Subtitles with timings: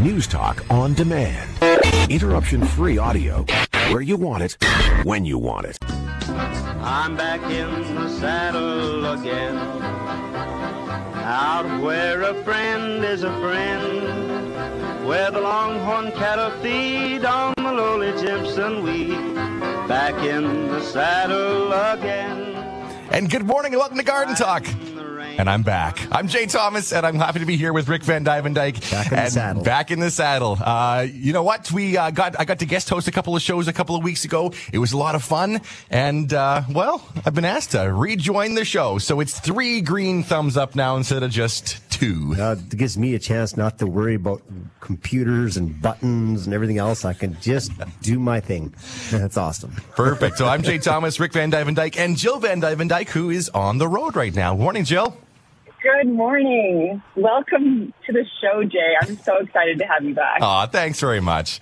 [0.00, 1.50] News Talk on demand.
[2.08, 3.44] Interruption free audio
[3.90, 4.56] where you want it,
[5.04, 5.76] when you want it.
[6.80, 9.58] I'm back in the saddle again.
[11.18, 15.06] Out where a friend is a friend.
[15.06, 19.34] Where the longhorn cattle feed on the lowly Jimson weed.
[19.86, 22.56] Back in the saddle again.
[23.10, 24.64] And good morning and welcome to Garden Talk.
[25.40, 26.06] And I'm back.
[26.12, 28.90] I'm Jay Thomas, and I'm happy to be here with Rick Van Duyvendyk.
[28.90, 29.62] Back in the saddle.
[29.62, 30.58] Back in the saddle.
[30.60, 31.72] Uh, you know what?
[31.72, 34.04] We uh, got I got to guest host a couple of shows a couple of
[34.04, 34.52] weeks ago.
[34.70, 38.66] It was a lot of fun, and uh, well, I've been asked to rejoin the
[38.66, 42.34] show, so it's three green thumbs up now instead of just two.
[42.38, 44.42] Uh, it gives me a chance not to worry about
[44.80, 47.06] computers and buttons and everything else.
[47.06, 48.74] I can just do my thing.
[49.10, 49.72] That's awesome.
[49.96, 50.36] Perfect.
[50.36, 53.88] So I'm Jay Thomas, Rick Van Duyvendyk, and Jill Van Duyvendyk, who is on the
[53.88, 54.54] road right now.
[54.54, 55.16] Morning, Jill.
[55.82, 57.02] Good morning.
[57.16, 58.94] Welcome to the show, Jay.
[59.00, 60.42] I'm so excited to have you back.
[60.42, 61.60] Aw, thanks very much.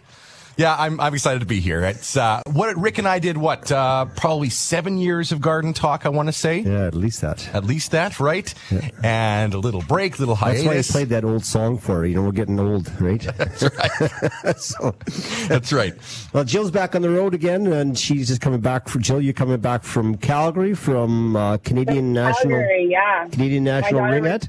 [0.58, 1.84] Yeah, I'm, I'm excited to be here.
[1.84, 3.36] It's uh, what Rick and I did.
[3.36, 6.04] What uh, probably seven years of garden talk.
[6.04, 6.58] I want to say.
[6.58, 7.48] Yeah, at least that.
[7.54, 8.52] At least that, right?
[8.68, 8.90] Yeah.
[9.04, 10.64] And a little break, little hiatus.
[10.64, 12.06] That's why I played that old song for her.
[12.06, 13.20] You know, we're getting old, right?
[13.36, 14.56] That's right.
[14.58, 14.96] so,
[15.46, 15.94] That's right.
[16.32, 18.88] Well, Jill's back on the road again, and she's just coming back.
[18.88, 22.58] For Jill, you're coming back from Calgary, from uh, Canadian National.
[22.58, 23.28] Calgary, yeah.
[23.30, 24.48] Canadian National Ringette.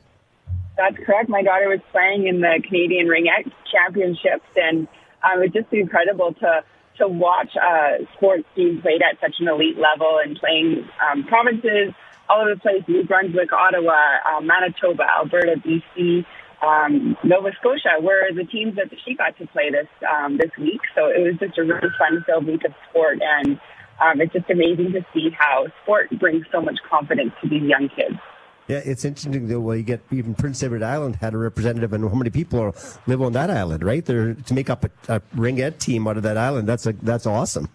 [0.75, 1.29] That's correct.
[1.29, 4.87] My daughter was playing in the Canadian Ringette Championships, and
[5.23, 6.63] um, it's just incredible to
[6.97, 11.93] to watch uh, sports being played at such an elite level and playing um, provinces
[12.29, 16.25] all over the place: New Brunswick, Ottawa, uh, Manitoba, Alberta, BC,
[16.61, 20.81] um, Nova Scotia, were the teams that she got to play this um, this week.
[20.95, 23.59] So it was just a really fun-filled week of sport, and
[24.01, 27.89] um, it's just amazing to see how sport brings so much confidence to these young
[27.89, 28.19] kids.
[28.69, 29.59] Yeah, it's interesting though.
[29.59, 32.75] Well, you get even Prince Edward Island had a representative, and how many people
[33.07, 34.05] live on that island, right?
[34.05, 36.69] There to make up a, a ringette team out of that island.
[36.69, 37.69] That's a, that's awesome.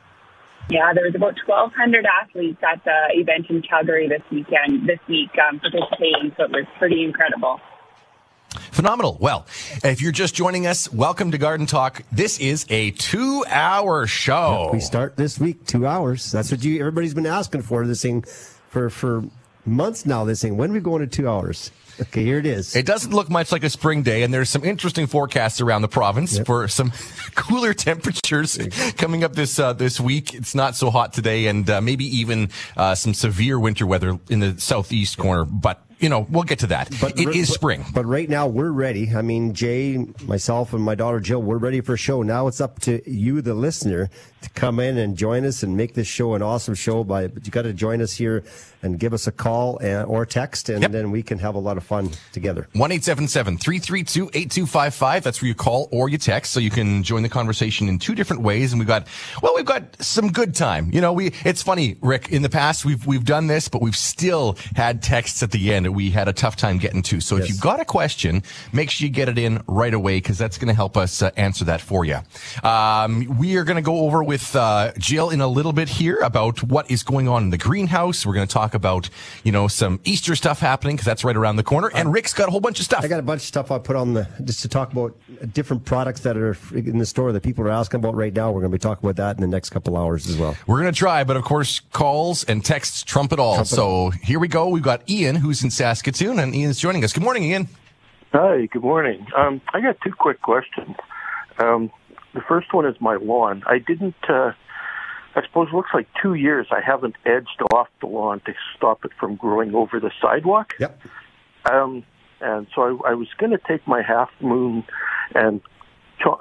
[0.70, 5.30] Yeah, there was about 1,200 athletes at the event in Calgary this weekend, this week
[5.46, 6.32] um, participating.
[6.36, 7.60] So it was pretty incredible.
[8.70, 9.18] Phenomenal.
[9.20, 9.46] Well,
[9.82, 12.04] if you're just joining us, welcome to Garden Talk.
[12.12, 14.70] This is a two-hour show.
[14.72, 16.30] we start this week, two hours.
[16.30, 17.84] That's what you everybody's been asking for.
[17.84, 18.22] This thing
[18.68, 19.24] for for
[19.66, 20.24] months now.
[20.24, 20.56] This thing.
[20.56, 21.70] When are we going to two hours?
[22.00, 22.74] Okay, here it is.
[22.74, 25.88] It doesn't look much like a spring day, and there's some interesting forecasts around the
[25.88, 26.46] province yep.
[26.46, 26.90] for some
[27.36, 28.58] cooler temperatures
[28.96, 30.34] coming up this uh, this week.
[30.34, 34.40] It's not so hot today, and uh, maybe even uh, some severe winter weather in
[34.40, 35.44] the southeast corner.
[35.44, 36.90] But you know, we'll get to that.
[37.00, 37.84] But it is spring.
[37.94, 39.14] But right now we're ready.
[39.14, 42.22] I mean, Jay, myself, and my daughter Jill, we're ready for a show.
[42.22, 44.10] Now it's up to you, the listener,
[44.44, 47.04] to come in and join us and make this show an awesome show.
[47.04, 48.44] By but you got to join us here
[48.82, 50.92] and give us a call and, or text, and yep.
[50.92, 52.68] then we can have a lot of fun together.
[52.74, 55.24] One eight seven seven three three two eight two five five.
[55.24, 58.14] That's where you call or you text, so you can join the conversation in two
[58.14, 58.72] different ways.
[58.72, 59.06] And we've got
[59.42, 60.90] well, we've got some good time.
[60.92, 62.30] You know, we it's funny, Rick.
[62.30, 65.86] In the past, we've we've done this, but we've still had texts at the end
[65.86, 67.20] that we had a tough time getting to.
[67.20, 67.44] So yes.
[67.44, 70.58] if you've got a question, make sure you get it in right away because that's
[70.58, 72.18] going to help us uh, answer that for you.
[72.62, 76.18] Um, we are going to go over with uh, Jill in a little bit here
[76.22, 78.24] about what is going on in the greenhouse.
[78.26, 79.08] We're going to talk about
[79.42, 81.90] you know some Easter stuff happening because that's right around the corner.
[81.94, 83.04] And Rick's got a whole bunch of stuff.
[83.04, 85.16] I got a bunch of stuff I put on the just to talk about
[85.52, 88.50] different products that are in the store that people are asking about right now.
[88.50, 90.56] We're going to be talking about that in the next couple hours as well.
[90.66, 93.54] We're going to try, but of course, calls and texts trump it all.
[93.54, 94.68] Trump so here we go.
[94.68, 97.12] We've got Ian who's in Saskatoon, and Ian's joining us.
[97.12, 97.68] Good morning, Ian.
[98.32, 98.66] Hi.
[98.66, 99.26] Good morning.
[99.36, 100.96] Um, I got two quick questions.
[101.58, 101.92] Um,
[102.34, 103.62] the first one is my lawn.
[103.66, 104.16] I didn't.
[104.28, 104.52] Uh,
[105.36, 109.04] I suppose it looks like two years I haven't edged off the lawn to stop
[109.04, 110.74] it from growing over the sidewalk.
[110.78, 111.00] Yep.
[111.64, 112.04] Um,
[112.40, 114.84] and so I, I was going to take my half moon
[115.34, 115.60] and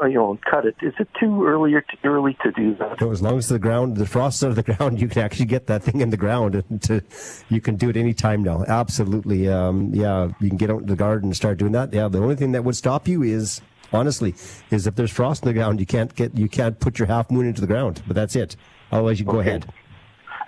[0.03, 0.75] you know cut it.
[0.81, 2.99] Is it too early or too early to do that?
[2.99, 5.45] So as long as the ground, the frost out of the ground, you can actually
[5.45, 6.55] get that thing in the ground.
[6.55, 7.01] And to,
[7.49, 8.63] you can do it any time now.
[8.67, 9.49] Absolutely.
[9.49, 11.93] Um, yeah, you can get out in the garden and start doing that.
[11.93, 13.61] Yeah, the only thing that would stop you is
[13.93, 14.35] honestly
[14.71, 17.29] is if there's frost in the ground, you can't get you can't put your half
[17.31, 18.01] moon into the ground.
[18.07, 18.55] But that's it.
[18.91, 19.33] Otherwise, you okay.
[19.33, 19.73] go ahead.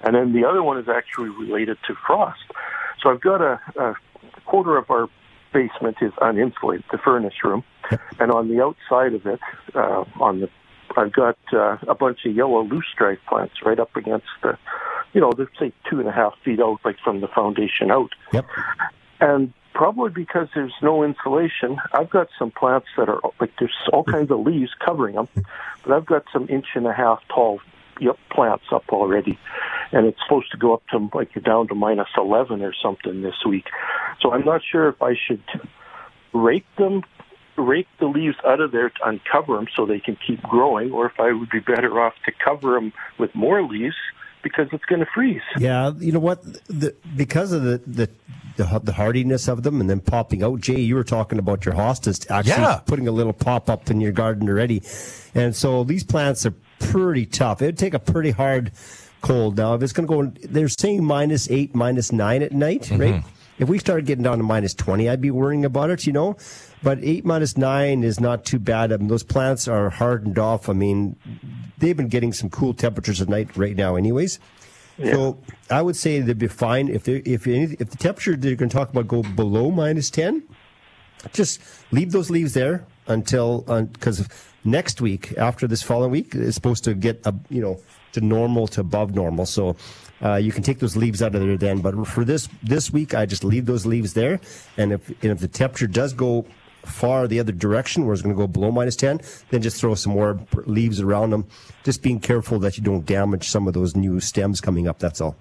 [0.03, 2.43] And then the other one is actually related to frost.
[3.01, 3.95] So I've got a, a
[4.45, 5.09] quarter of our
[5.51, 7.63] basement is uninsulated, the furnace room,
[8.19, 9.39] and on the outside of it,
[9.73, 10.49] uh, on the,
[10.97, 14.57] I've got uh, a bunch of yellow loosestrife plants right up against the,
[15.13, 18.11] you know, they're say two and a half feet out, like from the foundation out.
[18.33, 18.45] Yep.
[19.21, 24.03] And probably because there's no insulation, I've got some plants that are like there's all
[24.03, 24.11] mm-hmm.
[24.11, 25.27] kinds of leaves covering them,
[25.83, 27.59] but I've got some inch and a half tall
[27.99, 29.37] yep, plants up already,
[29.91, 33.45] and it's supposed to go up to like down to minus 11 or something this
[33.45, 33.65] week.
[34.21, 35.43] So I'm not sure if I should
[36.33, 37.03] rake them
[37.57, 41.05] rake the leaves out of there to uncover them so they can keep growing, or
[41.05, 43.95] if I would be better off to cover them with more leaves
[44.45, 45.41] because it's going to freeze.
[45.57, 46.43] Yeah, you know what?
[46.67, 48.09] The, because of the, the
[48.57, 50.61] the the hardiness of them and then popping oh, out.
[50.61, 52.79] Jay, you were talking about your hostas actually Yeah.
[52.85, 54.83] putting a little pop up in your garden already,
[55.33, 57.63] and so these plants are pretty tough.
[57.63, 58.71] It'd take a pretty hard
[59.21, 59.57] cold.
[59.57, 63.15] Now, if it's going to go, they're saying minus eight, minus nine at night, right?
[63.15, 63.29] Mm-hmm.
[63.57, 66.35] If we started getting down to minus 20, I'd be worrying about it, you know?
[66.85, 68.93] But 8 minus 9 is not too bad.
[68.93, 70.69] I mean, those plants are hardened off.
[70.69, 71.15] I mean,
[71.79, 74.37] they've been getting some cool temperatures at night right now, anyways.
[75.03, 75.39] So
[75.71, 78.69] I would say they'd be fine if they if any, if the temperature they're going
[78.69, 80.43] to talk about go below minus 10,
[81.33, 81.59] just
[81.91, 83.61] leave those leaves there until
[83.93, 84.29] because
[84.63, 88.67] next week after this following week is supposed to get a you know to normal
[88.67, 89.75] to above normal so
[90.23, 93.13] uh, you can take those leaves out of there then but for this this week
[93.13, 94.39] i just leave those leaves there
[94.77, 96.45] and if and if the temperature does go
[96.87, 99.95] far the other direction where it's going to go below minus 10 then just throw
[99.95, 101.45] some more leaves around them
[101.83, 105.21] just being careful that you don't damage some of those new stems coming up that's
[105.21, 105.35] all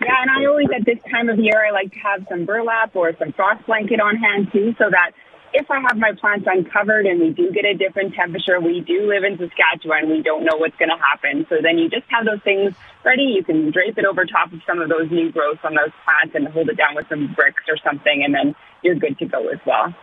[0.00, 2.96] Yeah, and I always at this time of year I like to have some burlap
[2.96, 5.12] or some frost blanket on hand too, so that
[5.56, 9.08] if I have my plants uncovered and we do get a different temperature, we do
[9.08, 11.46] live in Saskatchewan, we don't know what's going to happen.
[11.48, 12.74] So then you just have those things
[13.04, 13.32] ready.
[13.32, 16.34] You can drape it over top of some of those new growths on those plants
[16.34, 19.48] and hold it down with some bricks or something, and then you're good to go
[19.48, 19.94] as well.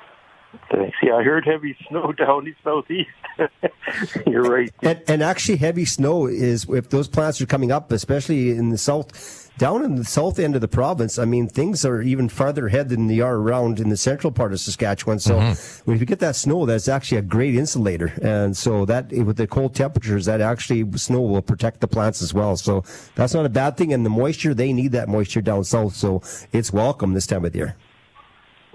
[0.71, 0.97] Thanks.
[1.01, 3.09] Yeah, I heard heavy snow down the southeast.
[4.27, 4.71] You're right.
[4.81, 8.77] And, and actually, heavy snow is if those plants are coming up, especially in the
[8.77, 11.17] south, down in the south end of the province.
[11.17, 14.53] I mean, things are even farther ahead than they are around in the central part
[14.53, 15.19] of Saskatchewan.
[15.19, 15.91] So, mm-hmm.
[15.91, 18.13] if you get that snow, that's actually a great insulator.
[18.21, 22.33] And so that with the cold temperatures, that actually snow will protect the plants as
[22.33, 22.57] well.
[22.57, 22.83] So
[23.15, 23.94] that's not a bad thing.
[23.94, 25.95] And the moisture, they need that moisture down south.
[25.95, 26.21] So
[26.51, 27.75] it's welcome this time of the year.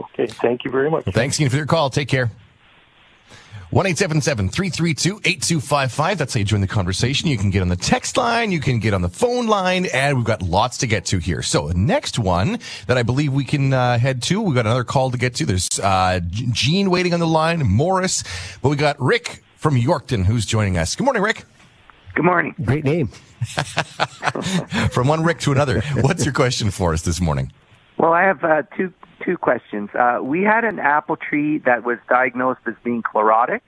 [0.01, 1.05] Okay, thank you very much.
[1.07, 1.91] Thanks again for your call.
[1.91, 2.31] Take care.
[3.71, 6.19] 1 332 8255.
[6.19, 7.29] That's how you join the conversation.
[7.29, 10.17] You can get on the text line, you can get on the phone line, and
[10.17, 11.43] we've got lots to get to here.
[11.43, 14.85] So, the next one that I believe we can uh, head to, we've got another
[14.85, 15.45] call to get to.
[15.45, 18.25] There's uh, Gene waiting on the line, Morris,
[18.63, 20.97] but we got Rick from Yorkton who's joining us.
[20.97, 21.45] Good morning, Rick.
[22.15, 22.55] Good morning.
[22.65, 23.09] Great name.
[24.91, 25.83] From one Rick to another.
[26.01, 27.53] What's your question for us this morning?
[27.97, 28.93] Well, I have uh, two
[29.25, 29.91] two questions.
[29.95, 33.61] Uh, we had an apple tree that was diagnosed as being chlorotic,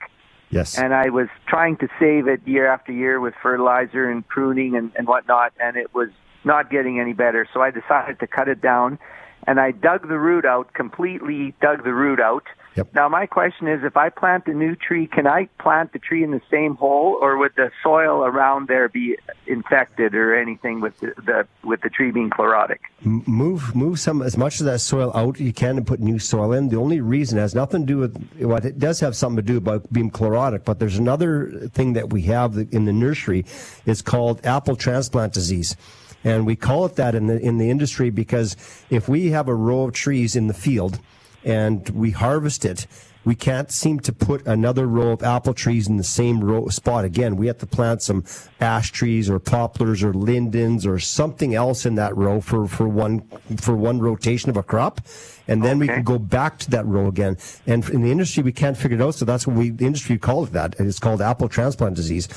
[0.49, 0.77] Yes.
[0.77, 4.91] and I was trying to save it year after year with fertilizer and pruning and,
[4.95, 6.09] and whatnot, and it was
[6.43, 7.47] not getting any better.
[7.53, 8.99] So I decided to cut it down,
[9.47, 11.53] and I dug the root out completely.
[11.61, 12.43] Dug the root out.
[12.75, 12.93] Yep.
[12.95, 16.23] Now my question is, if I plant a new tree, can I plant the tree
[16.23, 20.97] in the same hole, or would the soil around there be infected or anything with
[20.99, 22.79] the, the with the tree being chlorotic?
[23.05, 26.17] M- move move some as much of that soil out you can and put new
[26.17, 26.69] soil in.
[26.69, 29.57] The only reason has nothing to do with what it does have something to do
[29.57, 33.45] about being chlorotic, but there's another thing that we have in the nursery.
[33.85, 35.75] It's called apple transplant disease.
[36.23, 38.55] And we call it that in the in the industry because
[38.89, 40.99] if we have a row of trees in the field
[41.43, 42.87] and we harvest it,
[43.23, 47.05] we can't seem to put another row of apple trees in the same row spot
[47.05, 47.35] again.
[47.35, 48.23] We have to plant some
[48.59, 53.21] ash trees or poplars or lindens or something else in that row for, for one
[53.57, 55.01] for one rotation of a crop,
[55.47, 57.37] and then we can go back to that row again.
[57.67, 60.17] And in the industry, we can't figure it out, so that's what we the industry
[60.17, 60.75] call it that.
[60.79, 62.27] It's called apple transplant disease.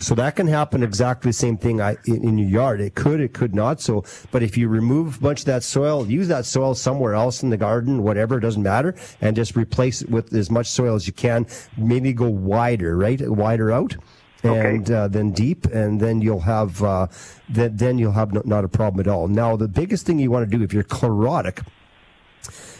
[0.00, 2.80] So that can happen exactly the same thing in, in your yard.
[2.80, 3.80] It could, it could not.
[3.80, 7.42] So, but if you remove a bunch of that soil, use that soil somewhere else
[7.42, 10.94] in the garden, whatever, it doesn't matter, and just replace it with as much soil
[10.94, 11.46] as you can.
[11.76, 13.20] Maybe go wider, right?
[13.28, 13.96] Wider out.
[14.44, 14.76] Okay.
[14.76, 17.08] And uh, then deep, and then you'll have uh,
[17.48, 19.26] then then you'll have no, not a problem at all.
[19.26, 21.66] Now, the biggest thing you want to do if you're chlorotic,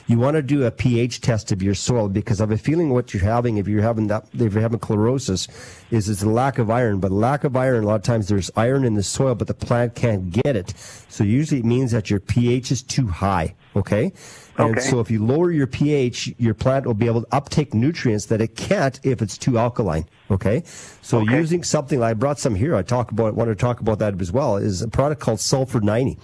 [0.07, 2.91] you want to do a pH test of your soil because I have a feeling
[2.91, 5.49] what you're having if you're having that if you're having chlorosis
[5.91, 6.99] is it's a lack of iron.
[7.01, 9.55] But lack of iron, a lot of times there's iron in the soil, but the
[9.55, 10.73] plant can't get it.
[11.09, 13.55] So usually it means that your pH is too high.
[13.77, 14.13] Okay.
[14.57, 14.81] And Okay.
[14.89, 18.41] so if you lower your pH, your plant will be able to uptake nutrients that
[18.41, 20.07] it can't if it's too alkaline.
[20.31, 20.63] Okay.
[21.01, 21.37] So Okay.
[21.39, 22.75] using something, I brought some here.
[22.75, 25.81] I talk about, want to talk about that as well, is a product called Sulfur
[25.81, 26.19] 90.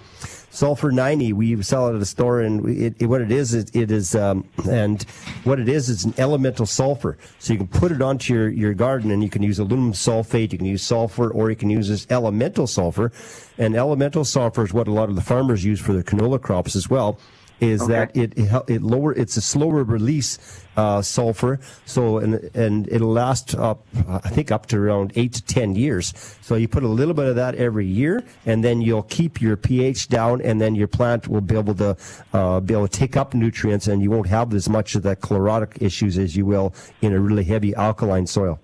[0.55, 3.75] Sulfur 90, we sell it at a store, and it, it, what it is, it,
[3.75, 5.03] it is, um, and
[5.43, 7.19] what it is, is an elemental sulfur.
[7.41, 10.53] So you can put it onto your, your garden, and you can use aluminum sulfate,
[10.53, 13.11] you can use sulfur, or you can use this elemental sulfur.
[13.59, 16.77] And elemental sulfur is what a lot of the farmers use for their canola crops
[16.77, 17.19] as well.
[17.65, 18.33] Is that it
[18.69, 24.29] it, lower it's a slower release uh, sulfur, so and and it'll last up I
[24.29, 26.13] think up to around eight to ten years.
[26.41, 29.57] So you put a little bit of that every year, and then you'll keep your
[29.57, 31.97] pH down, and then your plant will be able to
[32.33, 35.17] uh, be able to take up nutrients, and you won't have as much of the
[35.17, 38.59] chlorotic issues as you will in a really heavy alkaline soil.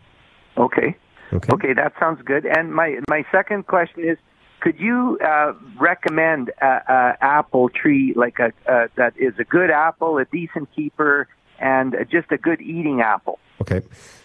[0.57, 0.97] Okay.
[1.33, 1.49] Okay.
[1.53, 2.45] Okay, that sounds good.
[2.45, 4.19] And my my second question is,
[4.61, 9.71] could you uh, recommend a, a apple tree like a uh, that is a good
[9.71, 13.83] apple, a decent keeper, and just a good eating apple Okay.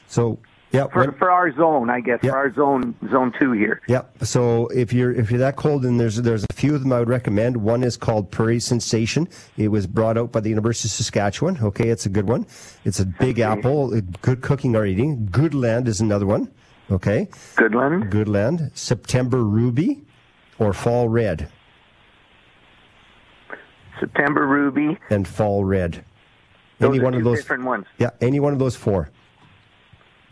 [0.08, 0.40] So
[0.72, 0.88] yeah.
[0.88, 1.90] for for our zone?
[1.90, 2.32] I guess Yeah.
[2.32, 3.82] for our zone zone two here.
[3.88, 4.04] Yeah.
[4.22, 7.00] So if you're if you're that cold, then there's there's a few of them I
[7.00, 7.58] would recommend.
[7.58, 9.28] One is called Prairie Sensation.
[9.58, 11.60] It was brought out by the University of Saskatchewan.
[11.62, 12.46] Okay, it's a good one.
[12.84, 15.28] It's a big apple, uh, good cooking or eating.
[15.32, 16.50] Goodland is another one.
[16.92, 18.10] Okay, Goodland.
[18.12, 18.72] Good Land.
[18.76, 20.05] September Ruby,
[20.60, 21.50] or Fall Red
[24.00, 24.98] September Ruby.
[25.10, 26.04] and Fall Red.
[26.80, 27.38] Those any are one of those.
[27.40, 27.86] different ones.
[27.98, 29.10] Yeah, any one of those four.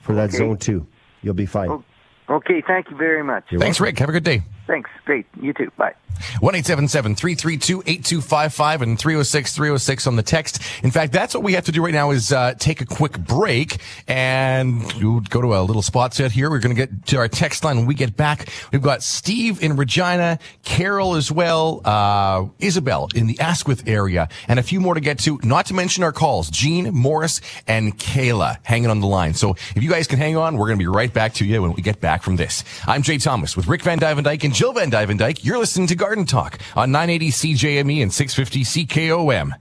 [0.02, 0.38] For that Okay.
[0.38, 0.86] zone two,
[1.22, 1.84] you'll be fine.
[2.30, 3.46] Okay, thank you very much.
[3.50, 3.92] You're Thanks, welcome.
[3.92, 4.00] Rick.
[4.00, 4.42] Have a good day.
[4.68, 4.90] Thanks.
[5.06, 5.26] Great.
[5.42, 5.72] You too.
[5.78, 5.94] Bye.
[6.40, 10.60] 1 332 8255 and 306 306 on the text.
[10.84, 13.18] In fact, that's what we have to do right now is uh, take a quick
[13.18, 13.78] break
[14.08, 14.82] and
[15.30, 16.50] go to a little spot set here.
[16.50, 18.50] We're going to get to our text line when we get back.
[18.72, 24.60] We've got Steve in Regina, Carol as well, uh, Isabel in the Asquith area, and
[24.60, 28.58] a few more to get to, not to mention our calls, Gene, Morris, and Kayla
[28.64, 29.34] hanging on the line.
[29.34, 31.62] So if you guys can hang on, we're going to be right back to you
[31.62, 32.64] when we get back from this.
[32.88, 35.44] I'm Jay Thomas with Rick Van Duyvendyk and Jill Van Duyvendyk.
[35.44, 39.52] You're listening to Garden Talk on 980 CJME and 650 CKOM.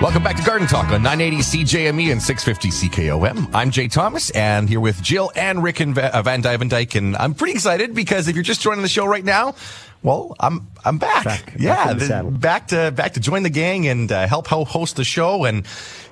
[0.00, 3.50] Welcome back to Garden Talk on 980 CJME and 650 CKOM.
[3.52, 6.94] I'm Jay Thomas and here with Jill and Rick and Va- uh, Van Duyvendyk.
[6.94, 9.56] And I'm pretty excited because if you're just joining the show right now,
[10.04, 11.24] well, I'm I'm back.
[11.24, 11.54] Back.
[11.58, 15.04] yeah, Back the- back to back to join the gang and uh, help host the
[15.04, 15.66] show and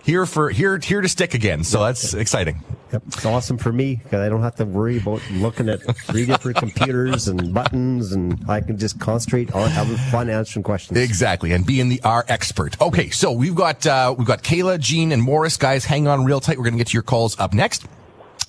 [0.05, 1.65] here for here here to stick again.
[1.65, 2.63] So that's exciting.
[2.93, 3.03] Yep.
[3.09, 6.59] It's awesome for me because I don't have to worry about looking at three different
[6.59, 10.97] computers and buttons, and I can just concentrate on having fun answering questions.
[10.99, 12.81] Exactly, and being the our expert.
[12.81, 15.57] Okay, so we've got uh, we've got Kayla, Gene, and Morris.
[15.57, 16.57] Guys, hang on real tight.
[16.59, 17.85] We're going to get to your calls up next.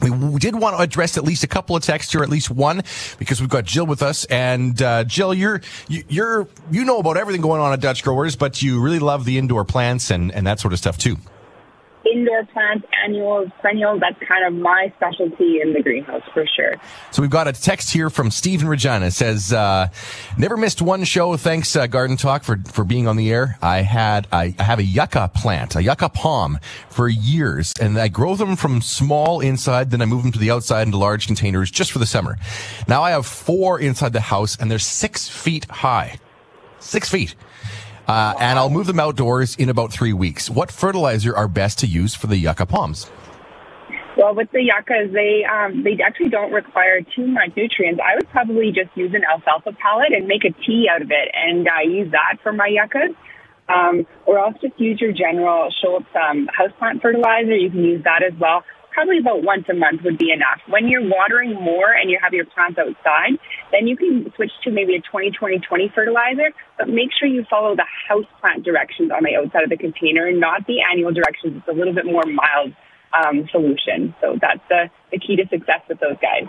[0.01, 2.83] We did want to address at least a couple of texts here, at least one,
[3.17, 4.25] because we've got Jill with us.
[4.25, 8.35] And uh, Jill, you're you- you're you know about everything going on at Dutch Growers,
[8.35, 11.15] but you really love the indoor plants and and that sort of stuff too.
[12.11, 16.75] Indoor plants, annuals, perennials, that's kind of my specialty in the greenhouse for sure.
[17.11, 19.07] So we've got a text here from Steve in Regina.
[19.07, 19.87] It says, uh,
[20.37, 21.35] never missed one show.
[21.35, 23.57] Thanks, uh, Garden Talk for, for being on the air.
[23.61, 26.59] I had, I, I have a yucca plant, a yucca palm
[26.89, 29.89] for years and I grow them from small inside.
[29.89, 32.37] Then I move them to the outside into large containers just for the summer.
[32.87, 36.19] Now I have four inside the house and they're six feet high.
[36.79, 37.35] Six feet.
[38.07, 40.49] Uh, and I'll move them outdoors in about three weeks.
[40.49, 43.09] What fertilizer are best to use for the yucca palms?
[44.17, 47.99] Well, with the yuccas, they um, they actually don't require too much nutrients.
[48.03, 51.29] I would probably just use an alfalfa pellet and make a tea out of it,
[51.33, 53.15] and uh, use that for my yuccas.
[53.67, 57.55] Um, or else just use your general Schultz um, houseplant fertilizer.
[57.55, 58.63] You can use that as well.
[58.95, 60.61] Probably about once a month would be enough.
[60.69, 63.37] When you're watering more and you have your plants outside,
[63.73, 67.83] then you can switch to maybe a 20-20-20 fertilizer, but make sure you follow the
[68.09, 71.57] houseplant directions on the outside of the container, not the annual directions.
[71.57, 72.73] It's a little bit more mild
[73.11, 74.15] um, solution.
[74.21, 76.47] So that's the, the key to success with those guys.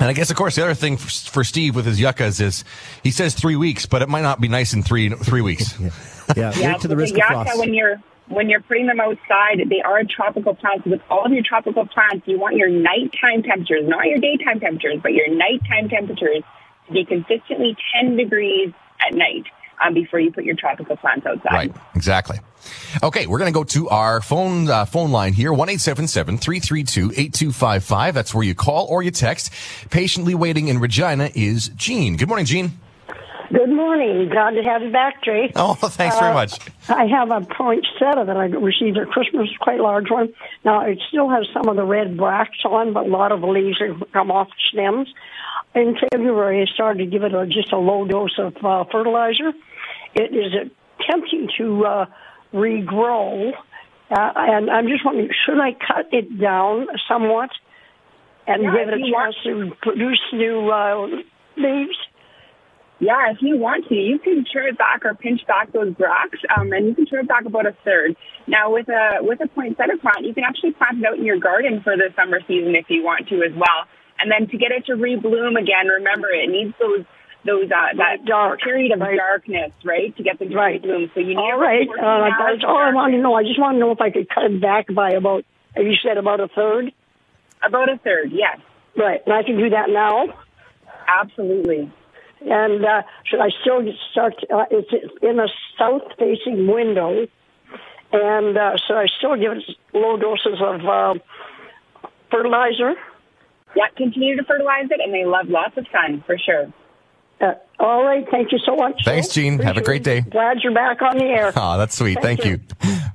[0.00, 2.64] And I guess, of course, the other thing for, for Steve with his yuccas is
[3.04, 5.78] he says three weeks, but it might not be nice in three three weeks.
[5.78, 5.90] Yeah,
[6.36, 7.58] Yeah, wait to the risk the of yucca, frost.
[7.60, 10.86] when you're when you're putting them outside, they are tropical plants.
[10.86, 15.00] With all of your tropical plants, you want your nighttime temperatures, not your daytime temperatures,
[15.02, 16.42] but your nighttime temperatures
[16.88, 18.72] to be consistently 10 degrees
[19.06, 19.44] at night
[19.84, 21.52] um, before you put your tropical plants outside.
[21.52, 22.38] Right, exactly.
[23.02, 26.08] Okay, we're going to go to our phone uh, phone line here, one eight seven
[26.08, 28.14] seven three three two eight two five five.
[28.14, 29.52] That's where you call or you text.
[29.90, 32.16] Patiently waiting in Regina is Jean.
[32.16, 32.80] Good morning, Jean.
[33.52, 34.28] Good morning.
[34.28, 35.52] Glad to have you back, Jay.
[35.54, 36.58] Oh, thanks very Uh, much.
[36.88, 40.32] I have a poinsettia that I received at Christmas, quite large one.
[40.64, 43.46] Now, it still has some of the red bracts on, but a lot of the
[43.46, 45.08] leaves have come off the stems.
[45.74, 49.52] In February, I started to give it a, just a low dose of uh, fertilizer.
[50.14, 52.06] It is attempting to uh,
[52.52, 53.52] regrow,
[54.10, 57.50] uh, and I'm just wondering, should I cut it down somewhat
[58.46, 61.06] and Yeah, give it a you want- chance to produce new uh,
[61.56, 61.96] leaves?
[62.98, 66.40] Yeah, if you want to, you can trim it back or pinch back those bracts,
[66.48, 68.16] um, and you can trim it back about a third.
[68.46, 71.38] Now, with a with a poinsettia plant, you can actually plant it out in your
[71.38, 73.84] garden for the summer season if you want to as well.
[74.18, 77.04] And then to get it to rebloom again, remember it needs those
[77.44, 78.60] those uh, that Dark.
[78.60, 79.16] period of Right.
[79.16, 80.80] darkness, right, to get the Right.
[80.80, 81.10] bloom.
[81.14, 81.86] So you need All right.
[81.86, 83.34] Uh, that's all I want to know.
[83.34, 85.44] I just want to know if I could cut it back by about,
[85.76, 86.92] you said about a third?
[87.62, 88.58] About a third, yes,
[88.96, 89.20] Right.
[89.26, 90.26] And I can do that now?
[91.06, 91.92] absolutely.
[92.48, 94.34] And uh, should I still get start?
[94.48, 95.48] Uh, it's in a
[95.78, 97.26] south-facing window,
[98.12, 101.14] and uh, should I still give it low doses of uh,
[102.30, 102.94] fertilizer?
[103.74, 106.72] Yeah, continue to fertilize it, and they love lots of sun for sure.
[107.40, 108.24] Uh, all right.
[108.30, 109.02] Thank you so much.
[109.04, 109.58] Thanks, Gene.
[109.58, 110.20] Have a great day.
[110.20, 111.52] Glad you're back on the air.
[111.54, 112.18] Oh, that's sweet.
[112.22, 113.10] Thank, Thank you.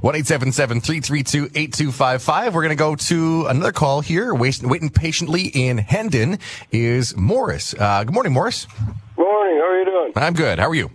[0.00, 2.54] One eight seven seven three three two eight two five five.
[2.54, 4.32] We're going to go to another call here.
[4.32, 6.38] Waiting, waiting patiently in Hendon
[6.70, 7.74] is Morris.
[7.74, 8.68] Uh, good morning, Morris.
[9.16, 9.56] Morning.
[9.58, 10.12] How are you doing?
[10.14, 10.60] I'm good.
[10.60, 10.90] How are you?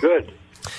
[0.00, 0.32] Good.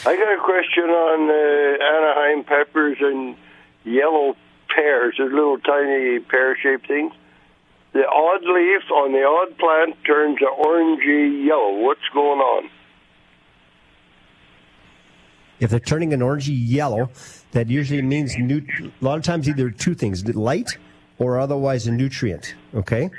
[0.06, 3.36] I got a question on uh, Anaheim peppers and
[3.84, 4.36] yellow
[4.74, 5.16] pears.
[5.20, 7.14] They're little tiny pear-shaped things.
[7.92, 11.78] The odd leaf on the odd plant turns a orangey yellow.
[11.82, 12.70] What's going on?
[15.64, 17.10] If they're turning an orangey yellow,
[17.54, 20.70] that usually means nu- a lot of times either two things: light
[21.20, 22.56] or otherwise a nutrient.
[22.76, 23.10] Okay,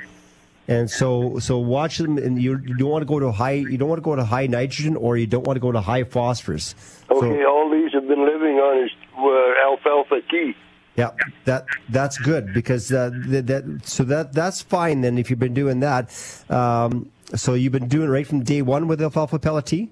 [0.67, 3.77] and so so watch them, and you, you don't want to go to high you
[3.79, 6.03] don't want to go to high nitrogen or you don't want to go to high
[6.03, 6.75] phosphorus.
[7.09, 10.55] So- Okay, all these have been living on is uh, alfalfa tea.
[10.97, 11.11] Yeah,
[11.45, 15.01] that that's good because uh, that, that so that that's fine.
[15.01, 16.03] Then if you've been doing that,
[16.49, 19.89] um, so you've been doing it right from day one with alfalfa pellet tea.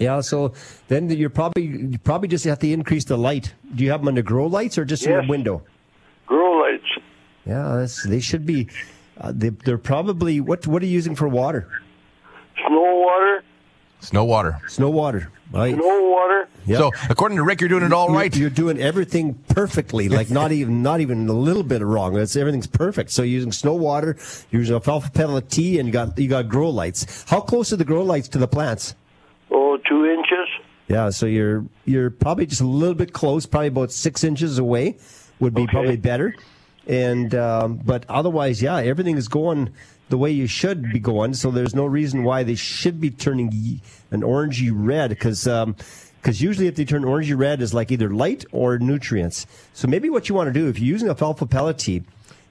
[0.00, 0.06] Yes.
[0.06, 0.54] Yeah, so
[0.88, 3.54] then you're probably you probably just have to increase the light.
[3.74, 5.24] Do you have them under grow lights or just in Yes.
[5.24, 5.62] the window?
[6.26, 6.86] Grow lights.
[7.46, 8.68] Yeah, that's, they should be.
[9.20, 11.68] Uh, they, they're probably what what are you using for water?
[12.66, 13.44] Snow water.
[14.00, 14.56] Snow water.
[14.68, 15.30] Snow water.
[15.52, 15.74] Right.
[15.74, 16.48] Snow water.
[16.66, 16.78] Yep.
[16.78, 18.36] So, according to Rick, you're doing it all You're- right.
[18.36, 22.16] You're doing everything perfectly, like not even not even a little bit wrong.
[22.16, 23.10] It's everything's perfect.
[23.10, 24.16] So you're using snow water,
[24.50, 27.24] you're using alfalfa pellet tea, and you got you got grow lights.
[27.28, 28.94] How close are the grow lights to the plants?
[29.50, 30.48] Oh, two inches.
[30.88, 34.96] Yeah, so you're you're probably just a little bit close, probably about six inches away,
[35.38, 35.70] would be Okay.
[35.72, 36.34] probably better.
[36.86, 39.70] And um, but otherwise, yeah, everything is going
[40.08, 41.34] the way you should be going.
[41.34, 43.80] So there's no reason why they should be turning
[44.10, 45.44] an orangey red because.
[45.44, 49.46] because usually, if they turn orangey red, is like either light or nutrients.
[49.72, 51.78] So maybe what you want to do, if you're using a alfalfa pellet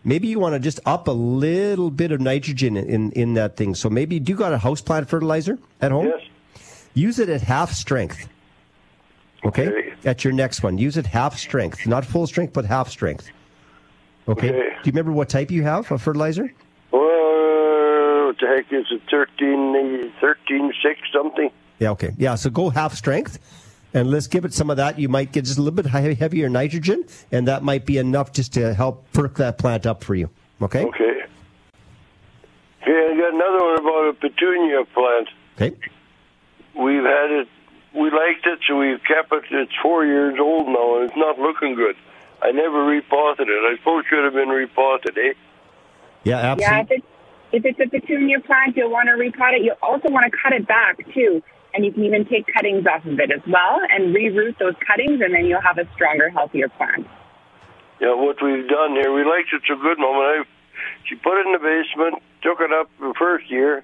[0.04, 3.58] maybe you want to just up a little bit of nitrogen in, in, in that
[3.58, 3.76] thing.
[3.76, 6.08] So maybe do you got a houseplant fertilizer at home?
[6.08, 6.22] Yes.
[6.94, 8.28] Use it at half strength.
[9.46, 9.68] Okay?
[9.68, 9.94] Okay.
[10.06, 10.78] At your next one.
[10.78, 11.88] Use it half strength.
[11.88, 13.30] Not full strength, but half strength.
[14.28, 14.50] Okay?
[14.50, 14.60] Okay.
[14.60, 16.54] Do you remember what type you have of fertilizer?
[16.92, 19.02] Well, what the heck is it?
[19.10, 21.50] 13, 13 6 something?
[21.80, 22.14] Yeah, okay.
[22.18, 23.40] Yeah, so go half strength
[23.94, 25.00] and let's give it some of that.
[25.00, 28.54] You might get just a little bit heavier nitrogen, and that might be enough just
[28.54, 30.30] to help perk that plant up for you.
[30.62, 30.84] Okay?
[30.84, 31.24] Okay.
[32.82, 35.30] Okay, I got another one about a petunia plant.
[35.56, 35.76] Okay.
[36.80, 37.48] We've had it,
[37.94, 39.44] we liked it, so we've kept it.
[39.52, 41.96] It's four years old now, and it's not looking good.
[42.42, 43.52] I never repotted it.
[43.52, 45.34] I suppose it should have been repotted, eh?
[46.24, 46.80] Yeah, Yeah, absolutely.
[46.80, 47.08] if it's
[47.52, 49.64] if it's a petunia plant, you'll want to repot it.
[49.64, 51.42] You also want to cut it back too,
[51.74, 55.20] and you can even take cuttings off of it as well and reroot those cuttings,
[55.20, 57.08] and then you'll have a stronger, healthier plant.
[58.00, 60.16] Yeah, what we've done here, we liked it so good, Mom.
[60.16, 60.50] And I,
[61.10, 63.84] she put it in the basement, took it up the first year.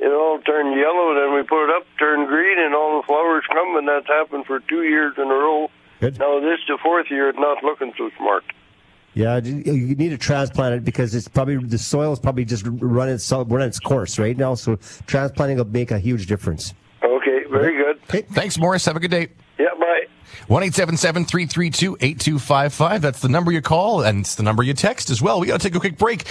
[0.00, 3.44] It all turned yellow, then we put it up, turned green, and all the flowers
[3.52, 5.70] come, and that's happened for two years in a row.
[6.00, 6.18] Good.
[6.18, 8.44] Now this is the fourth year, it's not looking so smart.
[9.14, 13.08] Yeah, you need to transplant it because it's probably the soil is probably just run
[13.08, 14.54] its run its course right now.
[14.54, 16.74] So transplanting will make a huge difference.
[17.02, 18.28] Okay, very good.
[18.28, 18.84] Thanks, Morris.
[18.84, 19.28] Have a good day.
[19.58, 20.02] Yeah, bye.
[20.46, 23.02] One eight seven seven three three two eight two five five.
[23.02, 25.40] That's the number you call, and it's the number you text as well.
[25.40, 26.24] We got to take a quick break.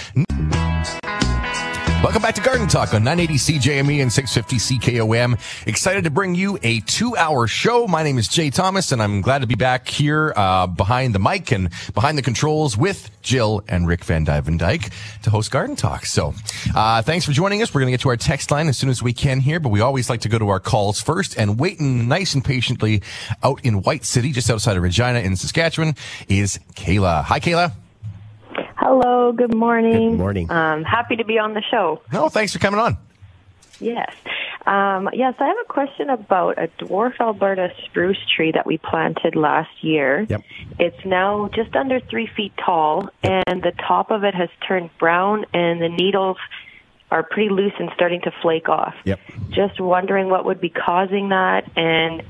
[2.00, 5.66] Welcome back to Garden Talk on 980 CJME and 650 CKOM.
[5.66, 7.88] Excited to bring you a two-hour show.
[7.88, 11.18] My name is Jay Thomas, and I'm glad to be back here uh, behind the
[11.18, 14.92] mic and behind the controls with Jill and Rick Van Duyvendyk
[15.24, 16.06] to host Garden Talk.
[16.06, 16.34] So,
[16.72, 17.74] uh, thanks for joining us.
[17.74, 19.70] We're going to get to our text line as soon as we can here, but
[19.70, 21.36] we always like to go to our calls first.
[21.36, 23.02] And waiting nice and patiently
[23.42, 25.96] out in White City, just outside of Regina in Saskatchewan,
[26.28, 27.24] is Kayla.
[27.24, 27.72] Hi, Kayla.
[28.78, 30.10] Hello, good morning.
[30.10, 30.50] Good morning.
[30.52, 32.00] Um, happy to be on the show.
[32.12, 32.96] No, thanks for coming on.
[33.80, 34.14] Yes.
[34.66, 39.34] Um, yes, I have a question about a dwarf Alberta spruce tree that we planted
[39.34, 40.26] last year.
[40.28, 40.42] Yep.
[40.78, 45.44] It's now just under three feet tall, and the top of it has turned brown,
[45.52, 46.36] and the needles
[47.10, 48.94] are pretty loose and starting to flake off.
[49.04, 49.18] Yep.
[49.50, 52.22] Just wondering what would be causing that, and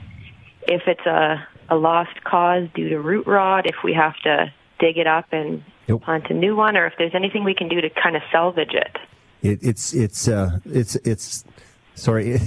[0.62, 4.96] if it's a, a lost cause due to root rot, if we have to dig
[4.96, 6.02] it up and Yep.
[6.02, 8.72] plant a new one, or if there's anything we can do to kind of salvage
[8.74, 8.96] it.
[9.42, 11.44] It, it's it's uh, it's it's
[11.94, 12.32] sorry,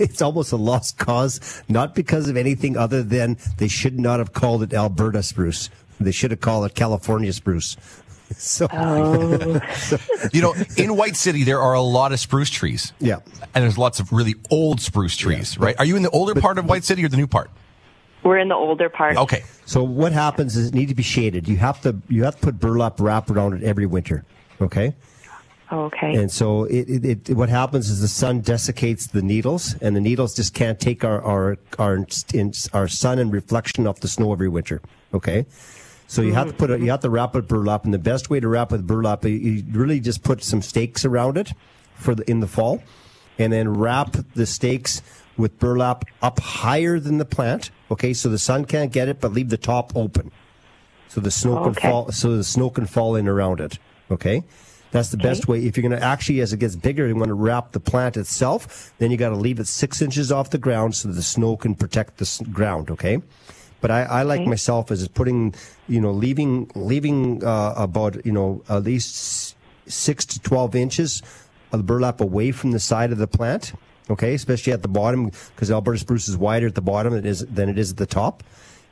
[0.00, 4.32] it's almost a lost cause, not because of anything other than they should not have
[4.32, 5.70] called it Alberta spruce.
[6.00, 7.76] They should have called it California spruce.
[8.36, 9.60] So, Oh.
[10.32, 12.92] You know, in White City, there are a lot of spruce trees.
[13.00, 13.16] Yeah.
[13.56, 15.76] And there's lots of really old spruce trees, right?
[15.80, 17.50] Are you in the older part of White City or the new part?
[18.22, 19.16] We're in the older part.
[19.16, 19.44] Okay.
[19.64, 21.48] So what happens is it need to be shaded.
[21.48, 24.24] You have to you have to put burlap wrap around it every winter.
[24.60, 24.94] Okay.
[25.72, 26.14] Okay.
[26.16, 30.00] And so it, it, it what happens is the sun desiccates the needles, and the
[30.00, 32.04] needles just can't take our our our,
[32.72, 34.82] our sun and reflection off the snow every winter.
[35.14, 35.46] Okay.
[36.08, 38.30] So you have to put it, you have to wrap it burlap, and the best
[38.30, 41.52] way to wrap with burlap, you- you really just put some stakes around it
[41.94, 42.82] for the, in the fall,
[43.38, 45.02] and then wrap the stakes
[45.40, 47.70] with burlap up higher than the plant.
[47.90, 50.30] Okay, so the sun can't get it, but leave the top open,
[51.08, 51.88] so the snow can Okay.
[51.90, 52.12] fall.
[52.12, 53.78] So the snow can fall in around it.
[54.10, 54.44] Okay,
[54.92, 55.64] that's the best way.
[55.64, 58.16] If you're going to actually, as it gets bigger, you want to wrap the plant
[58.16, 58.92] itself.
[58.98, 61.56] Then you got to leave it six inches off the ground so that the snow
[61.56, 62.90] can protect the s- ground.
[62.90, 63.20] Okay.
[63.80, 64.50] But I, I like Okay.
[64.50, 65.54] myself as putting,
[65.88, 71.22] you know, leaving leaving uh, about you know at least six to twelve inches
[71.72, 73.72] of burlap away from the side of the plant.
[74.10, 77.28] Okay, especially at the bottom because Alberta spruce is wider at the bottom than it
[77.28, 78.42] is than it is at the top.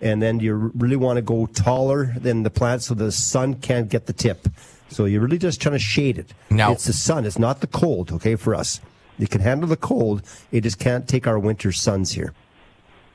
[0.00, 3.88] And then you really want to go taller than the plant so the sun can't
[3.88, 4.46] get the tip.
[4.90, 6.32] So you're really just trying to shade it.
[6.50, 7.26] Now- it's the sun.
[7.26, 8.12] It's not the cold.
[8.12, 8.80] Okay, for us,
[9.18, 10.22] it can handle the cold.
[10.52, 12.32] It just can't take our winter suns here.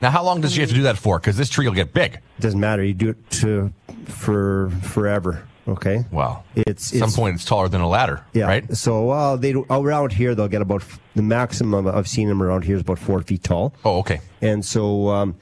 [0.02, 1.18] Now, how long does she have to do that for?
[1.18, 2.20] Because this tree will get big.
[2.38, 2.84] doesn't matter.
[2.84, 3.72] You do it to
[4.06, 5.46] for forever.
[5.68, 6.04] Okay.
[6.12, 6.44] Wow.
[6.56, 8.46] It's, At some it's point, it's taller than a ladder, yeah.
[8.46, 8.76] right?
[8.76, 10.84] So uh, they around here they'll get about
[11.16, 13.74] the maximum I've seen them around here is about four feet tall.
[13.86, 14.20] Oh, okay.
[14.42, 15.36] And so um,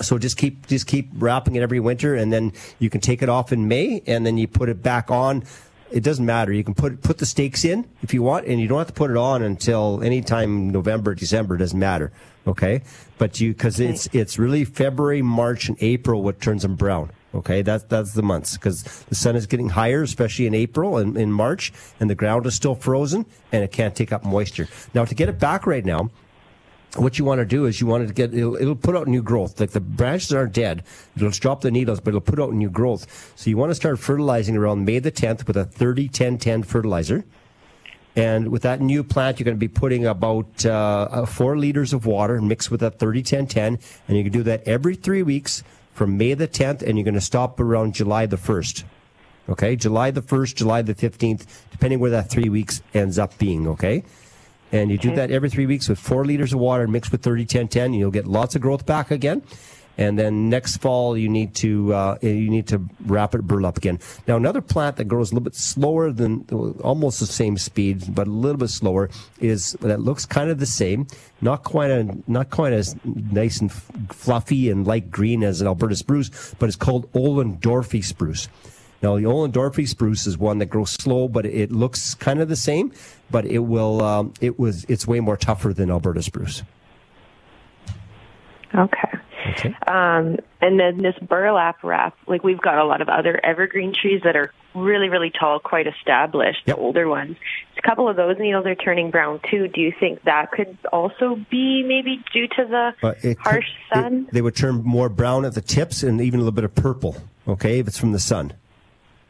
[0.00, 3.28] so just keep just keep wrapping it every winter, and then you can take it
[3.28, 5.44] off in May, and then you put it back on.
[5.90, 6.52] It doesn't matter.
[6.52, 8.92] You can put put the stakes in if you want, and you don't have to
[8.94, 11.56] put it on until anytime November, December.
[11.56, 12.12] It doesn't matter.
[12.46, 12.82] Okay,
[13.18, 17.10] but you because it's it's really February, March, and April what turns them brown.
[17.34, 21.16] Okay, that's that's the months because the sun is getting higher, especially in April and
[21.16, 24.68] in March, and the ground is still frozen and it can't take up moisture.
[24.94, 26.10] Now to get it back right now,
[26.96, 29.22] what you want to do is you want to get it'll, it'll put out new
[29.22, 29.58] growth.
[29.58, 30.84] Like the branches aren't dead,
[31.16, 33.32] it'll drop the needles, but it'll put out new growth.
[33.34, 36.62] So you want to start fertilizing around May the 10th with a 30 10 10
[36.62, 37.24] fertilizer.
[38.16, 41.92] And with that new plant, you're going to be putting about uh, uh, four liters
[41.92, 43.78] of water mixed with that 30 10 10.
[44.06, 47.14] And you can do that every three weeks from May the 10th, and you're going
[47.14, 48.84] to stop around July the 1st.
[49.48, 53.68] Okay, July the 1st, July the 15th, depending where that three weeks ends up being.
[53.68, 54.04] Okay.
[54.72, 57.44] And you do that every three weeks with four liters of water mixed with 30
[57.44, 57.94] 10 10.
[57.94, 59.42] You'll get lots of growth back again.
[59.96, 64.00] And then next fall, you need to uh, you need to wrap it burlap again.
[64.26, 66.44] Now, another plant that grows a little bit slower than
[66.82, 70.66] almost the same speed, but a little bit slower, is that looks kind of the
[70.66, 71.06] same,
[71.40, 73.70] not quite a, not quite as nice and
[74.10, 78.48] fluffy and light green as an Alberta spruce, but it's called Ohlendorffii spruce.
[79.00, 82.56] Now, the Ohlendorffii spruce is one that grows slow, but it looks kind of the
[82.56, 82.92] same,
[83.30, 86.62] but it will um, it was it's way more tougher than Alberta spruce.
[88.74, 89.18] Okay.
[89.46, 89.74] Okay.
[89.86, 94.22] Um, and then this burlap wrap, like we've got a lot of other evergreen trees
[94.24, 96.76] that are really, really tall, quite established, Yep.
[96.76, 97.36] the older ones.
[97.76, 99.68] A couple of those needles are turning brown too.
[99.68, 104.26] Do you think that could also be maybe due to the it could- harsh sun?
[104.28, 106.74] it- they would turn more brown at the tips and even a little bit of
[106.74, 107.16] purple.
[107.46, 108.52] Okay, if it's from the sun,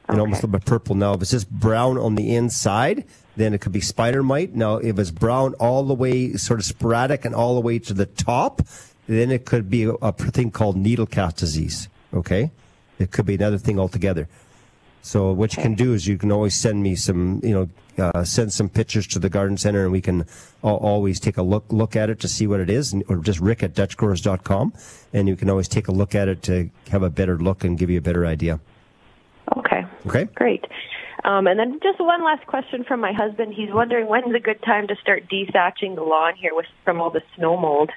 [0.09, 0.95] and almost a little bit purple.
[0.95, 3.05] Now, if it's just brown on the inside,
[3.37, 4.55] then it could be spider mite.
[4.55, 7.93] Now, if it's brown all the way, sort of sporadic, and all the way to
[7.93, 8.63] the top,
[9.07, 11.89] then it could be a, thing called needle cast disease.
[12.13, 12.51] Okay,
[12.99, 14.29] it could be another thing altogether.
[15.03, 17.69] So what you can do is you can always send me some, you know,
[18.03, 20.25] uh, send some pictures to the garden center, and we can
[20.63, 23.19] al- always take a look look at it to see what it is, and, or
[23.19, 24.73] just rick at dutchgrowers.com,
[25.13, 27.79] and you can always take a look at it to have a better look and
[27.79, 28.61] give you a better idea.
[29.57, 29.85] Okay.
[30.07, 30.25] Okay.
[30.35, 30.65] Great.
[31.25, 33.55] Um, and then just one last question from my husband.
[33.55, 37.11] He's wondering when's a good time to start dethatching the lawn here with from all
[37.11, 37.91] the snow mold.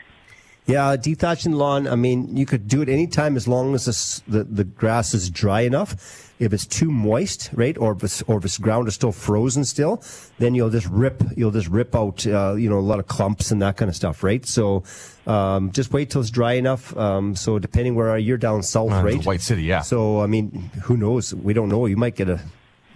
[0.68, 1.88] Yeah, dethatching the lawn.
[1.88, 3.86] I mean, you could do it anytime as long as
[4.28, 6.24] the, the the grass is dry enough.
[6.40, 9.66] If it's too moist, right, or if it's, or if it's ground is still frozen
[9.66, 10.04] still,
[10.38, 13.50] then you'll just rip you'll just rip out uh, you know a lot of clumps
[13.50, 14.46] and that kind of stuff, right?
[14.46, 14.84] So
[15.26, 16.96] um, just wait till it's dry enough.
[16.98, 19.26] Um, so depending where you're down south, Uh, right?
[19.26, 19.82] White City, yeah.
[19.82, 21.34] So I mean, who knows?
[21.34, 21.86] We don't know.
[21.86, 22.40] You might get a.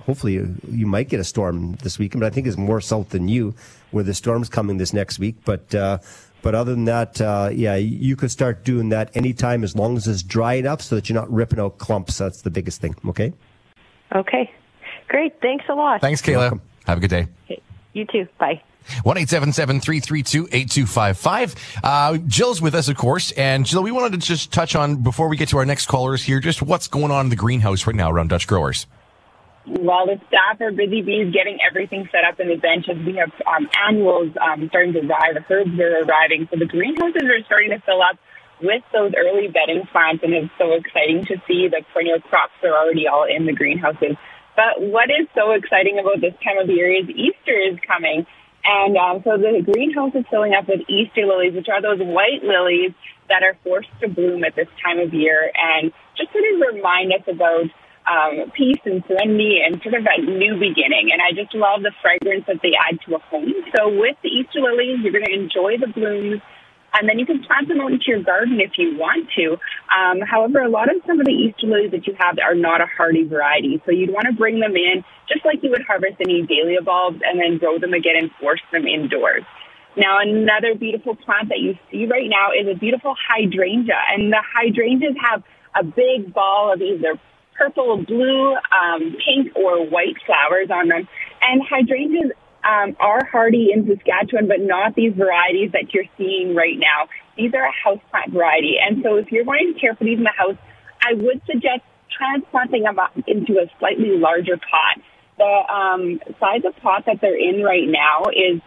[0.06, 3.10] Hopefully, you, you might get a storm this weekend, but I think it's more south
[3.10, 3.54] than you,
[3.92, 5.36] where the storm's coming this next week.
[5.46, 6.00] But uh,
[6.42, 10.08] but other than that, uh, yeah, you could start doing that anytime as long as
[10.08, 12.18] it's dry enough, so that you're not ripping out clumps.
[12.18, 12.96] That's the biggest thing.
[13.08, 13.34] Okay.
[14.16, 14.52] Okay.
[15.08, 15.40] Great.
[15.42, 16.02] Thanks a lot.
[16.02, 16.60] Thanks, Kayla.
[16.86, 17.28] Have a good day.
[17.46, 17.62] Okay.
[17.94, 18.28] You too.
[18.40, 18.62] Bye.
[19.04, 21.56] One eight seven seven three three two eight two five five.
[21.84, 25.28] Uh, Jill's with us, of course, and Jill, we wanted to just touch on before
[25.28, 27.96] we get to our next callers here, just what's going on in the greenhouse right
[27.96, 28.88] now around Dutch growers.
[29.66, 33.30] While the staff are busy bees getting everything set up in the benches, we have
[33.46, 37.70] um, annuals um, starting to arrive, the herbs are arriving, so the greenhouses are starting
[37.70, 38.18] to fill up
[38.62, 42.74] with those early bedding plants, and it's so exciting to see the perennial crops are
[42.74, 44.18] already all in the greenhouses.
[44.56, 48.26] But what is so exciting about this time of the year is Easter is coming.
[48.64, 52.44] And um, so the greenhouse is filling up with Easter lilies, which are those white
[52.44, 52.94] lilies
[53.30, 57.14] that are forced to bloom at this time of year and just sort of remind
[57.14, 57.66] us about
[58.12, 61.16] um, peace and serenity and sort of a new beginning.
[61.16, 63.56] And I just love the fragrance that they add to a home.
[63.72, 66.44] So with the Easter lilies, you're going to enjoy the blooms
[66.94, 69.56] and then you can plant them out into your garden if you want to.
[69.88, 72.82] Um, however, a lot of some of the Easter lilies that you have are not
[72.82, 76.20] a hardy variety, so you'd want to bring them in just like you would harvest
[76.20, 79.44] any dahlia bulbs and then grow them again and force them indoors.
[79.96, 84.44] Now, another beautiful plant that you see right now is a beautiful hydrangea, and the
[84.44, 85.44] hydrangeas have
[85.76, 87.20] a big ball of either
[87.62, 91.08] purple, blue, um, pink, or white flowers on them.
[91.42, 92.32] And hydrangeas
[92.64, 97.10] um, are hardy in Saskatchewan, but not these varieties that you're seeing right now.
[97.38, 98.76] These are a houseplant variety.
[98.82, 100.58] And so if you're wanting to care for these in the house,
[101.06, 101.82] I would suggest
[102.16, 105.02] transplanting them up into a slightly larger pot.
[105.38, 108.62] The um, size of pot that they're in right now is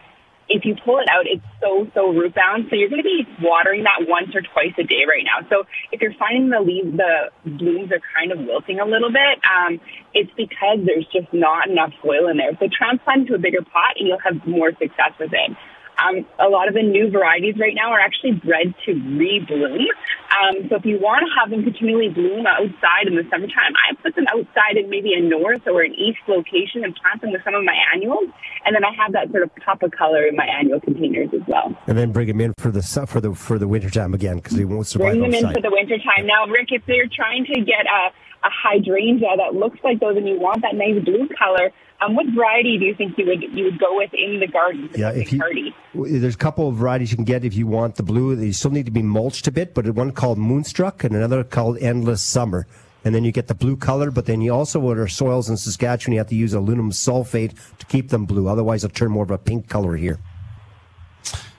[0.48, 2.66] if you pull it out, it's so, so root bound.
[2.68, 5.46] So you're going to be watering that once or twice a day right now.
[5.48, 9.40] So if you're finding the leaves, the blooms are kind of wilting a little bit,
[9.48, 9.80] um,
[10.12, 12.52] it's because there's just not enough soil in there.
[12.61, 15.57] So transplant to a bigger pot and you'll have more success with it.
[15.98, 19.87] Um, a lot of the new varieties right now are actually bred to rebloom.
[20.35, 23.94] Um, so if you want to have them continually bloom outside in the summertime, I
[24.02, 27.44] put them outside in maybe a north or an east location and plant them with
[27.44, 28.26] some of my annuals.
[28.66, 31.46] And then I have that sort of pop of color in my annual containers as
[31.46, 31.76] well.
[31.87, 34.57] And then bring them in for the for the for the winter time again because
[34.57, 35.48] they won't survive Bring them outside.
[35.48, 36.26] in for the winter time.
[36.26, 38.11] Now, Rick, if they're trying to get a,
[38.44, 42.26] a hydrangea that looks like those and you want that nice blue color, um, what
[42.35, 44.90] variety do you think you would you would go with in the garden?
[44.94, 45.74] Yeah, if you, hardy?
[45.94, 48.37] w- there's a couple of varieties you can get if you want the blue.
[48.37, 51.78] They still need to be mulched a bit, but one called BloomStruck and another called
[51.78, 52.66] Endless Summer.
[53.04, 55.59] And then you get the blue color, but then you also, with our soils in
[55.59, 58.48] Saskatchewan, you have to use aluminum sulfate to keep them blue.
[58.48, 60.18] Otherwise, they'll turn more of a pink color here.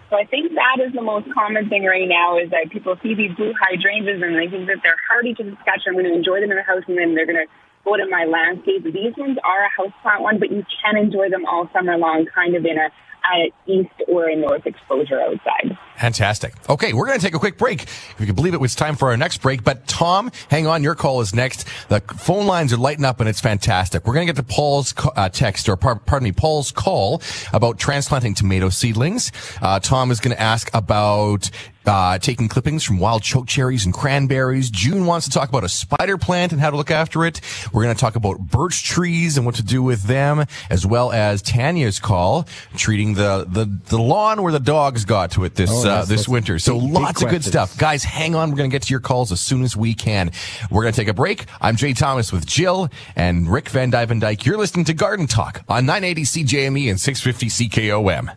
[0.09, 3.15] So I think that is the most common thing right now is that people see
[3.17, 5.87] these blue hydrangeas and they think that they're hardy to Saskatchewan.
[5.87, 7.49] I'm going to enjoy them in the house and then they're going to
[7.81, 8.85] go to my landscape.
[8.85, 12.53] These ones are a houseplant one, but you can enjoy them all summer long, kind
[12.53, 12.93] of in a,
[13.33, 15.77] a east or a north exposure outside.
[15.97, 16.53] Fantastic.
[16.69, 17.83] Okay, we're going to take a quick break.
[17.83, 19.63] If you can believe it, it's time for our next break.
[19.63, 21.67] But Tom, hang on, your call is next.
[21.87, 24.05] The phone lines are lighting up and it's fantastic.
[24.05, 27.21] We're going to get to Paul's uh, text, or par- pardon me, Paul's call
[27.53, 29.31] about transplanting tomato seedlings.
[29.61, 31.49] Uh, Tom is going to ask about
[31.87, 34.69] uh, taking clippings from wild choke cherries and cranberries.
[34.69, 37.41] June wants to talk about a spider plant and how to look after it.
[37.73, 41.11] We're going to talk about birch trees and what to do with them, as well
[41.11, 45.69] as Tanya's call, treating the, the, the lawn where the dogs got to it this,
[45.71, 46.59] Oh, uh, this winter.
[46.59, 47.77] So big- big lots of good stuff.
[47.77, 48.49] Guys, hang on.
[48.51, 50.31] We're going to get to your calls as soon as we can.
[50.71, 51.45] We're going to take a break.
[51.61, 54.45] I'm Jay Thomas with Jill and Rick Van Duyvendyk.
[54.45, 58.35] You're listening to Garden Talk on 980 CJME and 650 CKOM.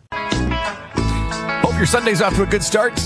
[1.63, 2.99] Hope your Sunday's off to a good start.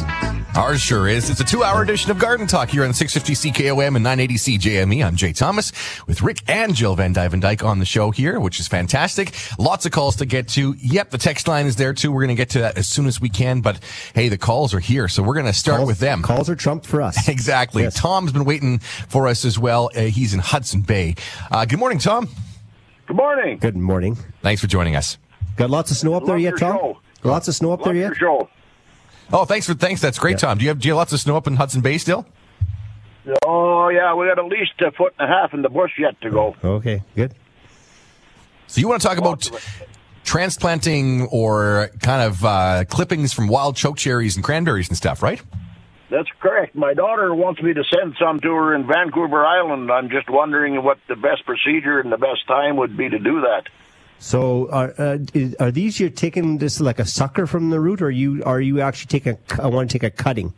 [0.55, 1.31] Ours sure is.
[1.31, 5.03] It's a two-hour edition of Garden Talk here on 650 CKOM and 980 CJME.
[5.03, 5.71] I'm Jay Thomas
[6.05, 9.33] with Rick and Jill Van Duyvendyk on the show here, which is fantastic.
[9.57, 10.75] Lots of calls to get to.
[10.77, 12.11] Yep, the text line is there too.
[12.11, 13.61] We're going to get to that as soon as we can.
[13.61, 13.79] But
[14.13, 16.21] hey, the calls are here, so we're going to start Calls- with them.
[16.21, 17.27] Calls are trumped for us.
[17.33, 17.81] Exactly.
[17.81, 17.95] Yes.
[17.95, 19.89] Tom's been waiting for us as well.
[19.95, 21.15] Uh, he's in Hudson Bay.
[21.51, 22.29] Uh, good morning, Tom.
[23.07, 23.57] Good morning.
[23.57, 24.17] Good morning.
[24.43, 25.17] Thanks for joining us.
[25.57, 26.77] Got lots of snow up there yet, Tom?
[26.77, 26.99] show.
[27.23, 28.05] Lots of snow up there yet?
[28.05, 28.49] your show.
[29.31, 30.01] Oh, thanks for thanks.
[30.01, 30.57] That's great, Tom.
[30.57, 32.25] Do you have do you have lots of snow up in Hudson Bay still?
[33.45, 36.19] Oh yeah, we got at least a foot and a half in the bush yet
[36.21, 36.55] to go.
[36.63, 37.33] Okay, good.
[38.67, 39.49] So you want to talk about
[40.23, 45.41] transplanting or kind of uh, clippings from wild choke cherries and cranberries and stuff, right?
[46.09, 46.75] That's correct.
[46.75, 49.91] My daughter wants me to send some to her in Vancouver Island.
[49.91, 53.41] I'm just wondering what the best procedure and the best time would be to do
[53.41, 53.63] that.
[54.23, 58.01] So are uh, is, are these you're taking this like a sucker from the root,
[58.01, 59.37] or you are you actually taking?
[59.59, 60.53] A, I want to take a cutting.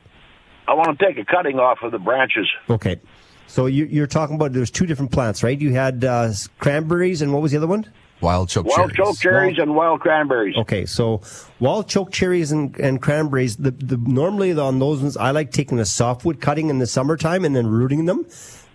[0.68, 2.48] I want to take a cutting off of the branches.
[2.70, 3.00] Okay.
[3.48, 5.60] So you, you're talking about there's two different plants, right?
[5.60, 7.92] You had uh, cranberries, and what was the other one?
[8.22, 8.98] Wild choke Wild cherries.
[8.98, 10.56] choke cherries and wild cranberries.
[10.58, 11.22] Okay, so
[11.60, 13.58] wild choke cherries and, and cranberries.
[13.58, 17.44] The, the normally on those ones, I like taking a softwood cutting in the summertime
[17.44, 18.28] and then rooting them,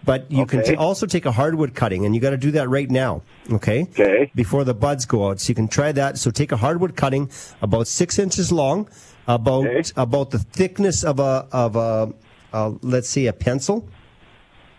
[0.04, 2.68] But you can t- also take a hardwood cutting, and you got to do that
[2.70, 3.22] right now.
[3.52, 3.82] Okay.
[3.82, 4.30] Okay.
[4.34, 6.16] Before the buds go out, so you can try that.
[6.18, 8.88] So take a hardwood cutting, about six inches long,
[9.28, 9.82] about Okay.
[9.96, 12.12] about the thickness of a of a
[12.52, 13.86] uh, let's say a pencil.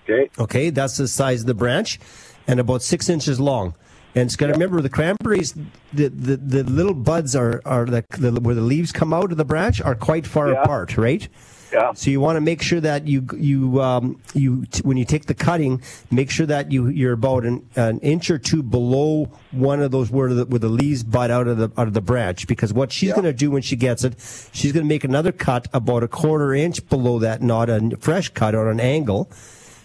[0.10, 0.30] Okay.
[0.40, 2.00] Okay, that's the size of the branch,
[2.48, 3.76] and about six inches long.
[4.16, 5.54] And it's got to remember the cranberries,
[5.94, 9.38] the, the, the little buds are are the, the where the leaves come out of
[9.38, 10.64] the branch are quite far Yeah.
[10.64, 11.30] apart, right?
[11.72, 11.94] Yeah.
[11.94, 15.26] So you want to make sure that you you um, you t- when you take
[15.26, 15.82] the cutting,
[16.12, 20.12] make sure that you you're about an, an inch or two below one of those
[20.12, 22.48] where the where the leaves bud out of the out of the branch.
[22.48, 24.16] Because what she's going to do when she gets it,
[24.52, 28.30] she's going to make another cut about a quarter inch below that, not a fresh
[28.30, 29.30] cut on an angle.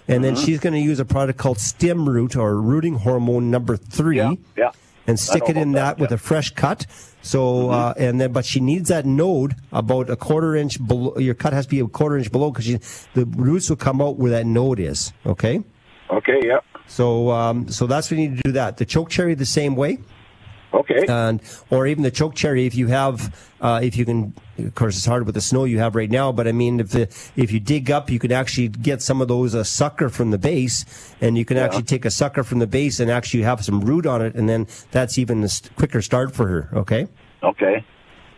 [0.08, 0.44] And then Mhm.
[0.44, 4.34] she's going to use a product called Stim-Root or rooting hormone number three Yeah.
[4.56, 4.70] Yeah.
[5.06, 6.86] And stick it in about that with a fresh cut.
[7.22, 11.16] So uh, and then, but she needs that node about a quarter inch below.
[11.18, 14.16] Your cut has to be a quarter inch below because the roots will come out
[14.16, 15.12] where that node is.
[15.24, 15.62] Okay.
[16.10, 16.40] Okay.
[16.44, 16.60] Yeah.
[16.86, 18.76] So um, so that's when you need to do that.
[18.76, 19.98] The choke cherry the same way.
[20.76, 21.06] Okay.
[21.08, 24.34] And or even the choke cherry if you have uh, if you can.
[24.58, 26.32] Of course, it's hard with the snow you have right now.
[26.32, 27.02] But I mean, if the,
[27.36, 30.38] if you dig up, you can actually get some of those uh, sucker from the
[30.38, 30.84] base,
[31.20, 34.06] and you can actually take a sucker from the base and actually have some root
[34.06, 36.70] on it, and then that's even a quicker start for her.
[36.72, 37.06] Okay.
[37.42, 37.84] Okay.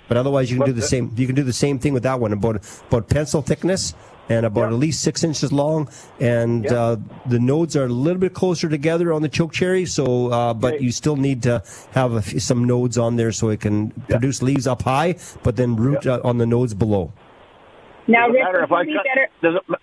[0.09, 1.13] But otherwise, you can do the the- same.
[1.17, 2.57] You can do the same thing with that one about
[2.89, 3.95] about pencil thickness
[4.29, 5.89] and about at least six inches long.
[6.21, 9.87] And uh, the nodes are a little bit closer together on the choke cherry.
[9.87, 11.63] So, uh, but you still need to
[11.93, 15.57] have a f- some nodes on there so it can produce leaves up high, but
[15.57, 17.13] then root uh, on the nodes below.
[18.07, 19.05] Now, does it Rick, matter if would I be cut?
[19.05, 19.29] better?
[19.43, 19.79] Does it?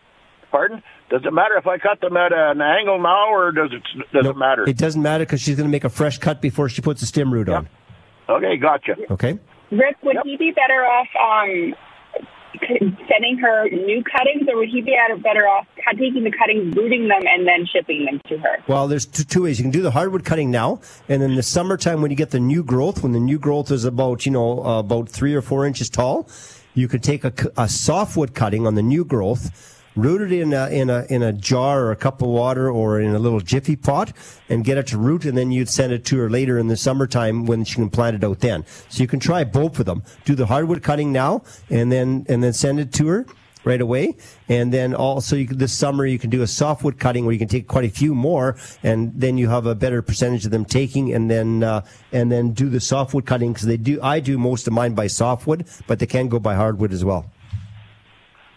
[0.52, 0.84] Pardon?
[1.10, 3.84] Does it matter if I cut them at an angle now, or does it?
[4.12, 4.68] Does it matter?
[4.68, 7.06] It doesn't matter because she's going to make a fresh cut before she puts the
[7.06, 7.70] Stim-Root on.
[8.28, 8.96] Okay, gotcha.
[9.12, 9.38] Okay.
[9.72, 11.74] Rick, would he be better off um, c-
[12.60, 17.22] sending her new cuttings, or would he be better off taking the cuttings, rooting them,
[17.26, 18.58] and then shipping them to her?
[18.68, 19.60] Well, there's two, two ways.
[19.60, 22.39] You can do the hardwood cutting now, and in the summertime when you get the
[22.39, 25.65] new growth, when the new growth is about you know uh, about three or four
[25.65, 26.30] inches tall,
[26.74, 29.75] you could take a softwood cutting on the new growth.
[29.96, 33.00] Root it in a in a in a jar or a cup of water or
[33.00, 34.12] in a little jiffy pot
[34.50, 36.76] and get it to root, and then you'd send it to her later in the
[36.76, 38.42] summertime when she can plant it out.
[38.42, 40.04] Then, so you can try both of them.
[40.26, 43.26] Do the hardwood cutting now, and then and then send it to her
[43.64, 44.16] right away.
[44.48, 47.48] And then also you this summer you can do a softwood cutting where you can
[47.48, 51.14] take quite a few more, and then you have a better percentage of them taking.
[51.14, 54.00] And then uh, and then do the softwood cutting because they do.
[54.02, 57.32] I do most of mine by softwood, but they can go by hardwood as well.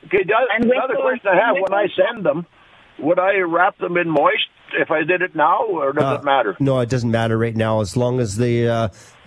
[0.09, 0.25] Okay.
[0.25, 2.47] The other, the other question I have: When I send them,
[2.99, 6.25] would I wrap them in moist if I did it now, or does Uh, it
[6.25, 6.57] matter?
[6.61, 8.67] No, it doesn't matter right now as long as they.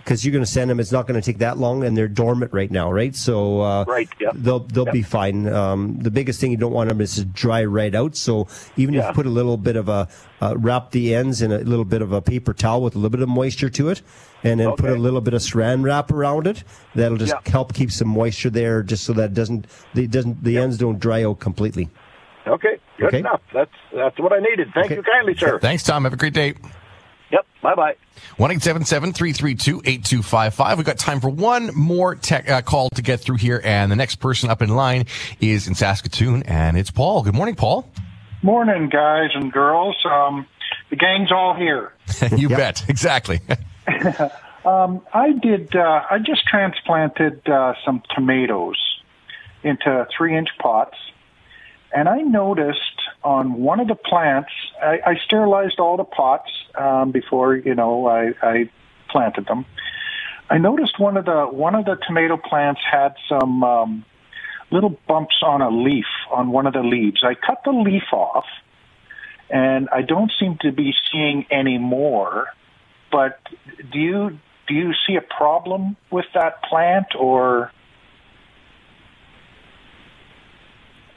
[0.04, 2.08] Because you're going to send them, it's not going to take that long, and they're
[2.08, 3.14] dormant right now, right?
[3.14, 4.30] So uh, Right, yeah.
[4.34, 5.46] they'll they'll be fine.
[5.48, 8.16] Um, the biggest thing you don't want them is to dry right out.
[8.16, 10.08] So even if you put a little bit of a
[10.40, 13.10] uh, wrap the ends in a little bit of a paper towel with a little
[13.10, 14.02] bit of moisture to it,
[14.42, 16.64] and then put a little bit of Saran wrap around it,
[16.96, 17.52] that'll just Yeah.
[17.52, 20.98] help keep some moisture there, just so that it doesn't the doesn't the ends don't
[20.98, 21.88] dry out completely.
[22.44, 23.18] Okay, good Okay.
[23.20, 23.40] enough.
[23.54, 24.68] That's that's what I needed.
[24.74, 25.60] Thank you kindly, sir.
[25.60, 26.02] Thanks, Tom.
[26.04, 26.54] Have a great day.
[27.32, 27.46] Yep.
[27.62, 27.96] Bye bye.
[28.36, 30.78] 1 332 8255.
[30.78, 33.60] We've got time for one more tech, uh, call to get through here.
[33.64, 35.06] And the next person up in line
[35.40, 37.22] is in Saskatoon, and it's Paul.
[37.22, 37.88] Good morning, Paul.
[38.42, 39.96] Morning, guys and girls.
[40.04, 40.46] Um,
[40.90, 41.92] the gang's all here.
[42.36, 42.84] you bet.
[42.88, 43.40] Exactly.
[44.64, 45.74] Um, I did.
[45.74, 48.76] Uh, I just transplanted uh, some tomatoes
[49.64, 50.96] into three-inch pots,
[51.92, 54.50] and I noticed on one of the plants.
[54.82, 58.70] I, I sterilized all the pots um, before you know I, I
[59.10, 59.64] planted them.
[60.50, 64.04] I noticed one of the one of the tomato plants had some um,
[64.70, 67.22] little bumps on a leaf on one of the leaves.
[67.24, 68.46] I cut the leaf off,
[69.50, 72.48] and I don't seem to be seeing any more.
[73.10, 73.38] But
[73.92, 77.70] do you do you see a problem with that plant, or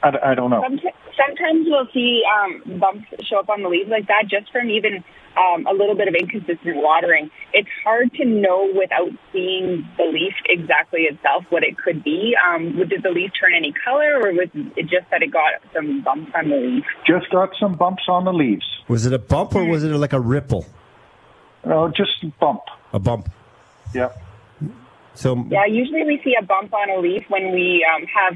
[0.02, 0.62] I, I don't know.
[1.16, 5.02] Sometimes we'll see um, bumps show up on the leaves like that just from even
[5.36, 7.30] um, a little bit of inconsistent watering.
[7.52, 12.34] It's hard to know without seeing the leaf exactly itself what it could be.
[12.36, 16.02] Um, did the leaf turn any color, or was it just that it got some
[16.02, 16.84] bumps on the leaf?
[17.06, 18.66] Just got some bumps on the leaves.
[18.88, 20.66] Was it a bump or was it like a ripple?
[21.64, 22.62] No, just bump.
[22.92, 23.28] A bump.
[23.94, 24.10] Yeah.
[25.14, 28.34] So Yeah, usually we see a bump on a leaf when we um, have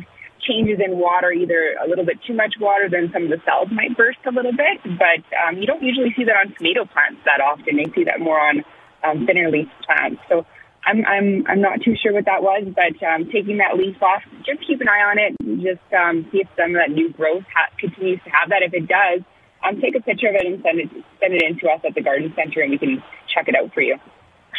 [0.51, 3.71] changes in water, either a little bit too much water, then some of the cells
[3.71, 4.83] might burst a little bit.
[4.83, 7.79] But um, you don't usually see that on tomato plants that often.
[7.79, 8.65] You see that more on
[9.07, 10.21] um, thinner leaf plants.
[10.29, 10.45] So
[10.85, 14.23] I'm I'm I'm not too sure what that was, but um, taking that leaf off,
[14.45, 15.33] just keep an eye on it.
[15.63, 18.63] Just um, see if some of that new growth ha- continues to have that.
[18.67, 19.21] If it does,
[19.63, 20.89] um, take a picture of it and send it
[21.21, 23.73] send it in to us at the garden center, and we can check it out
[23.75, 23.97] for you.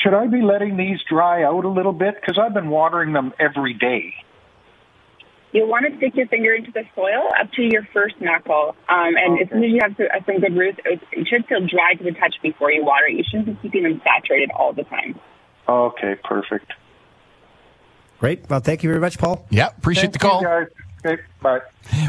[0.03, 2.15] Should I be letting these dry out a little bit?
[2.15, 4.13] Because I've been watering them every day.
[5.51, 8.75] You'll want to stick your finger into the soil up to your first knuckle.
[8.87, 11.45] Um, and as soon as you have to, uh, some good roots, it, it should
[11.47, 13.09] feel dry to the touch before you water.
[13.09, 15.19] You shouldn't be keeping them saturated all the time.
[15.67, 16.71] Okay, perfect.
[18.19, 18.49] Great.
[18.49, 19.45] Well, thank you very much, Paul.
[19.49, 20.41] Yeah, appreciate Thank the call.
[21.03, 21.59] Okay, bye.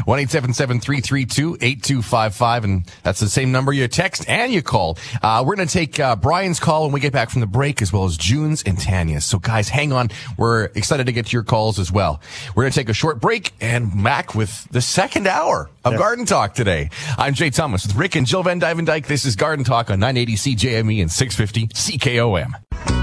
[0.05, 4.99] 1 8255 and that's the same number you text and you call.
[5.21, 7.81] Uh, we're going to take uh, Brian's call when we get back from the break,
[7.81, 9.25] as well as June's and Tanya's.
[9.25, 10.09] So, guys, hang on.
[10.37, 12.21] We're excited to get to your calls as well.
[12.55, 16.25] We're going to take a short break and back with the second hour of Garden
[16.25, 16.91] Talk today.
[17.17, 19.07] I'm Jay Thomas with Rick and Jill Van Duyvendyk.
[19.07, 23.02] This is Garden Talk on 980 CJME and 650 CKOM.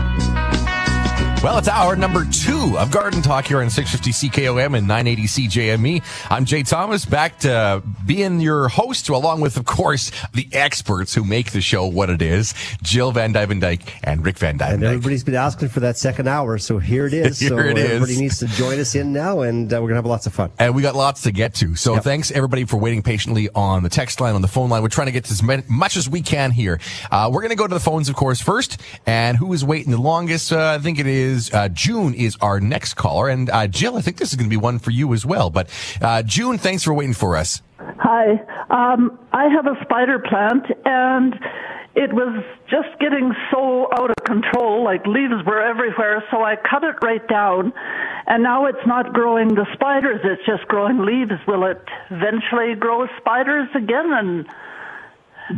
[1.42, 6.02] Well, it's hour number two of Garden Talk here on 650 CKOM and 980 CJME.
[6.28, 11.24] I'm Jay Thomas, back to being your host, along with, of course, the experts who
[11.24, 15.34] make the show what it is, Jill Van Duyvendyk and Rick Van And everybody's been
[15.34, 17.38] asking for that second hour, so here it is.
[17.48, 17.90] so Here it is.
[17.90, 20.52] everybody needs to join us in now, and uh, we're gonna have lots of fun.
[20.58, 21.74] And we got lots to get to.
[21.74, 24.82] So thanks everybody for waiting patiently on the text line, on the phone line.
[24.82, 26.78] We're trying to get to as much as we can here.
[27.10, 28.78] Uh, we're going to go to the phones, of course, first.
[29.06, 30.52] And who is waiting the longest?
[30.52, 33.28] Uh, I think it is uh, June is our next caller.
[33.28, 35.50] And uh, Jill, I think this is going to be one for you as well.
[35.50, 35.68] But
[36.00, 37.62] uh, June, thanks for waiting for us.
[37.78, 38.32] Hi.
[38.70, 41.34] Um, I have a spider plant and
[41.94, 46.84] it was just getting so out of control, like leaves were everywhere, so I cut
[46.84, 47.72] it right down
[48.26, 51.40] and now it's not growing the spiders, it's just growing leaves.
[51.48, 54.46] Will it eventually grow spiders again and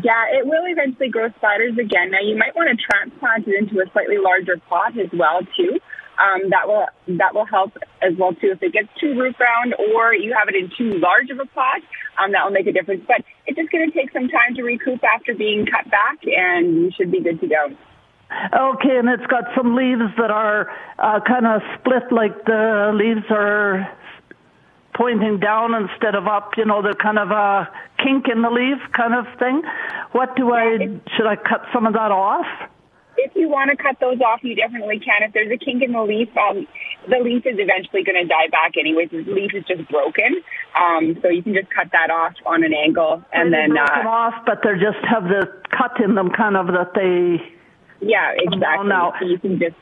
[0.00, 2.10] Yeah, it will eventually grow spiders again.
[2.10, 5.76] Now you might want to transplant it into a slightly larger pot as well too.
[6.16, 6.86] Um, that will
[7.18, 8.52] that will help as well too.
[8.52, 11.46] If it gets too root bound or you have it in too large of a
[11.46, 11.80] pot,
[12.16, 13.04] um, that will make a difference.
[13.06, 16.76] But it's just going to take some time to recoup after being cut back, and
[16.76, 17.76] you should be good to go.
[18.32, 23.26] Okay, and it's got some leaves that are uh, kind of split, like the leaves
[23.30, 23.88] are
[25.02, 26.52] pointing down instead of up.
[26.56, 29.62] You know, the kind of a kink in the leaf kind of thing.
[30.12, 30.78] What do I?
[31.16, 32.46] Should I cut some of that off?
[33.18, 35.26] If you want to cut those off, you definitely can.
[35.26, 36.66] If there's a kink in the leaf, um,
[37.10, 39.10] the leaf is eventually going to die back anyways.
[39.10, 40.40] The leaf is just broken,
[40.78, 44.34] um, so you can just cut that off on an angle, and then uh, off,
[44.46, 47.42] but they just have the cut in them, kind of that they.
[48.00, 48.88] yeah, exactly.
[49.20, 49.76] So you can just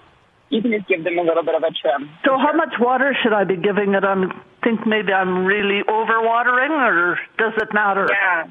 [0.51, 2.11] you can just give them a little bit of a trim.
[2.25, 4.05] So how much water should I be giving it?
[4.05, 4.15] I
[4.63, 8.09] think maybe I'm really overwatering, or does it matter?
[8.11, 8.49] Yeah.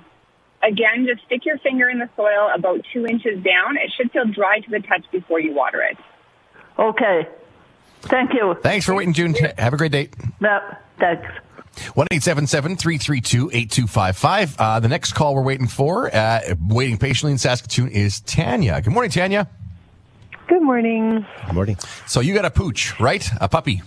[0.64, 3.78] Again, just stick your finger in the soil about two inches down.
[3.78, 5.98] It should feel dry to the touch before you water it.
[6.78, 7.28] Okay.
[8.02, 8.56] Thank you.
[8.62, 9.36] Thanks for waiting, June.
[9.58, 10.10] Have a great day.
[10.42, 10.82] Yep.
[11.00, 11.28] Thanks.
[11.94, 14.56] 1 332 8255.
[14.58, 18.82] Uh, the next call we're waiting for, uh, waiting patiently in Saskatoon, is Tanya.
[18.82, 19.50] Good morning, Tanya.
[20.50, 21.28] Good morning.
[21.46, 21.78] Good morning.
[22.08, 23.24] So you got a pooch, right?
[23.40, 23.84] A puppy.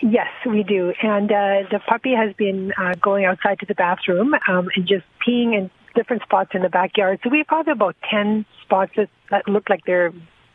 [0.00, 0.94] Yes, we do.
[1.02, 5.04] And uh, the puppy has been uh, going outside to the bathroom um, and just
[5.26, 7.20] peeing in different spots in the backyard.
[7.22, 10.10] So we've got about 10 spots that, that look like they're,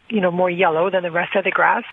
[0.10, 1.84] you know, more yellow than the rest of the grass.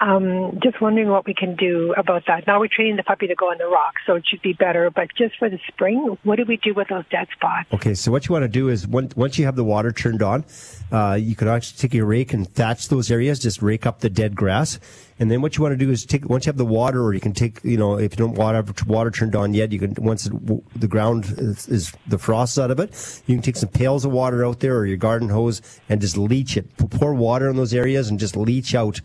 [0.00, 2.46] Um, just wondering what we can do about that.
[2.46, 4.90] Now we're training the puppy to go on the rocks, so it should be better.
[4.90, 7.68] But just for the spring, what do we do with those dead spots?
[7.72, 10.22] Okay, so what you want to do is once once you have the water turned
[10.22, 10.44] on,
[10.92, 13.38] uh, you can actually take your rake and thatch those areas.
[13.38, 14.78] Just rake up the dead grass,
[15.18, 17.12] and then what you want to do is take once you have the water, or
[17.12, 19.94] you can take you know if you don't water water turned on yet, you can
[19.98, 20.32] once it,
[20.80, 24.04] the ground is, is the frost is out of it, you can take some pails
[24.04, 26.66] of water out there or your garden hose and just leach it.
[26.76, 29.00] Pour water in those areas and just leach out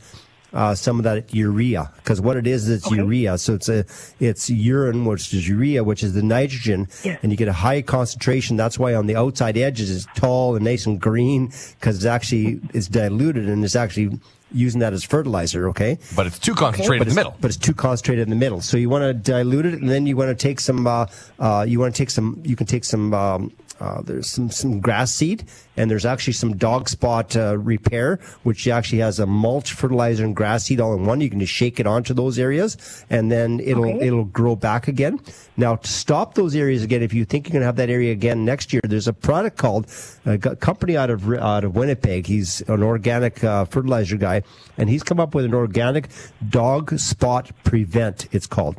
[0.53, 1.91] uh, some of that urea.
[1.97, 3.38] Because what it is it's urea.
[3.38, 3.86] So it's a
[4.20, 8.55] it's urine which is urea which is the nitrogen and you get a high concentration.
[8.55, 11.47] That's why on the outside edges it's tall and nice and green
[11.80, 14.20] because it's actually it's diluted and it's actually
[14.53, 17.35] using that as fertilizer okay But it's too concentrated But in the middle.
[17.41, 20.05] but it's too concentrated in the middle so you want to dilute it and then
[20.05, 21.05] you want to take some uh,
[21.39, 23.51] uh, you want to take some you can take some um,
[23.84, 25.43] uh, there's some, some grass seed
[25.75, 30.36] and there's actually some dog spot uh, repair which actually has a mulch fertilizer and
[30.36, 31.19] grass seed all in one.
[31.19, 32.77] You can just shake it onto those areas
[33.09, 34.07] and then it'll Okay.
[34.07, 35.19] it'll grow back again.
[35.57, 38.13] Now to stop those areas again if you think you're going to have that area
[38.13, 39.88] again next year there's a product called
[40.25, 42.25] a company out of out of Winnipeg.
[42.25, 44.43] He's an organic uh, fertilizer guy
[44.77, 46.07] and he's come up with an organic
[46.49, 48.77] dog spot prevent it's called.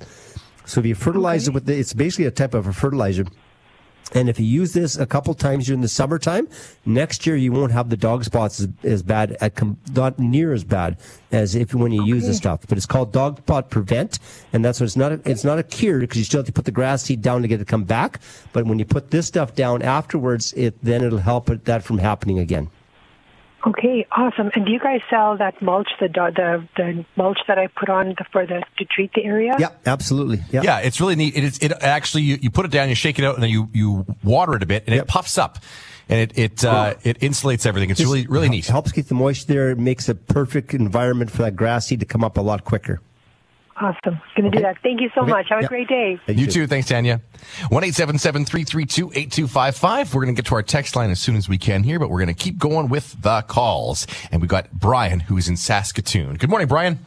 [0.66, 3.26] So if you fertilize it with the, it's basically a type of a fertilizer
[4.12, 6.48] And if you use this a couple times during the summertime,
[6.84, 10.52] next year you won't have the dog spots as, as bad, at com- not near
[10.52, 10.98] as bad
[11.32, 12.60] as if when you use this stuff.
[12.68, 14.18] But it's called Dog Spot Prevent,
[14.52, 15.12] and that's what it's not.
[15.12, 17.42] A, it's not a cure because you still have to put the grass seed down
[17.42, 18.20] to get it to come back.
[18.52, 21.98] But when you put this stuff down afterwards, it then it'll help it, that from
[21.98, 22.70] happening again.
[23.66, 24.50] Okay, awesome.
[24.54, 28.08] And do you guys sell that mulch, the the the mulch that I put on
[28.10, 29.56] the, for the to treat the area?
[29.58, 30.42] Yeah, absolutely.
[30.50, 31.34] Yeah, Yeah, it's really neat.
[31.34, 31.58] It is.
[31.58, 34.04] It actually you, you put it down, you shake it out, and then you you
[34.22, 35.58] water it a bit, and it puffs up,
[36.10, 37.88] and it it uh, it insulates everything.
[37.88, 38.66] It's Just really really hel- neat.
[38.66, 39.70] Helps keep the moisture there.
[39.70, 43.00] It makes a perfect environment for that grass seed to come up a lot quicker.
[43.76, 44.20] Awesome.
[44.36, 44.76] Going to do that.
[44.82, 45.30] Thank you so Okay.
[45.32, 45.48] much.
[45.48, 45.66] Have Yeah.
[45.66, 46.18] a great day.
[46.28, 46.66] You too.
[46.68, 47.20] Thanks, Tanya.
[47.70, 50.14] One eight seven seven three three two eight two five five.
[50.14, 52.08] We're going to get to our text line as soon as we can here, but
[52.08, 54.06] we're going to keep going with the calls.
[54.30, 56.34] And we've got Brian, who's in Saskatoon.
[56.36, 57.00] Good morning, Brian.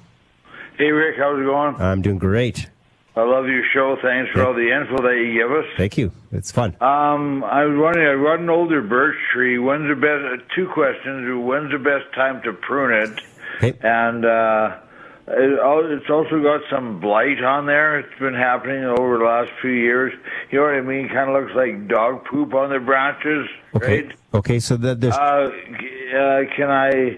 [0.78, 1.76] Hey, Rick, how's it going?
[1.82, 2.70] I'm doing great.
[3.16, 3.96] I love your show.
[4.00, 5.66] Thanks for all the info that you give us.
[5.76, 6.12] Thank you.
[6.32, 6.76] It's fun.
[6.82, 9.58] Um, I was wondering, I got an older birch tree.
[9.58, 10.44] When's the best?
[10.54, 11.26] Two questions.
[11.44, 13.74] When's the best time to prune it?
[13.84, 14.87] And uh, it, al-
[15.30, 18.00] it's also got some blight on there.
[18.00, 20.14] It's been happening over the last few years.
[20.52, 21.10] You know what I mean?
[21.10, 24.04] Kind of looks like dog poop on the branches, Okay.
[24.04, 24.12] right?
[24.34, 24.60] Okay.
[24.60, 25.52] So that there's Uh,
[26.16, 27.18] uh, can I,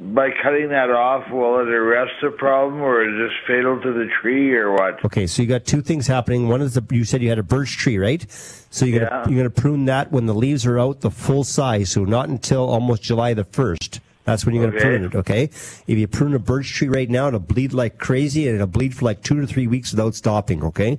[0.00, 4.08] by cutting that off, will it arrest the problem, or is this fatal to the
[4.22, 5.04] tree, or what?
[5.04, 6.48] Okay, so you got two things happening.
[6.48, 8.24] One is the you said you had a birch tree, right?
[8.70, 11.90] So you're gonna you're gonna prune that when the leaves are out the full size.
[11.90, 14.00] So not until almost July the first.
[14.30, 14.86] That's when you're gonna Okay.
[14.86, 15.14] prune it.
[15.16, 15.42] Okay.
[15.88, 18.94] If you prune a birch tree right now, it'll bleed like crazy, and it'll bleed
[18.94, 20.62] for like two to three weeks without stopping.
[20.62, 20.98] Okay.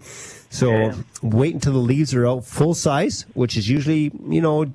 [0.50, 4.66] So wait until the leaves are out full size, which is usually you know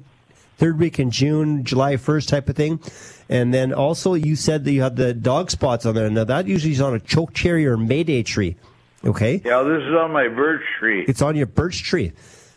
[0.57, 2.81] third week in June, July 1st type of thing.
[3.29, 6.09] And then also you said that you had the dog spots on there.
[6.09, 8.57] Now that usually is on a choke cherry or mayday tree.
[9.05, 9.43] Okay.
[9.45, 11.05] Yeah, this is on my birch tree.
[11.07, 12.13] It's on your birch tree.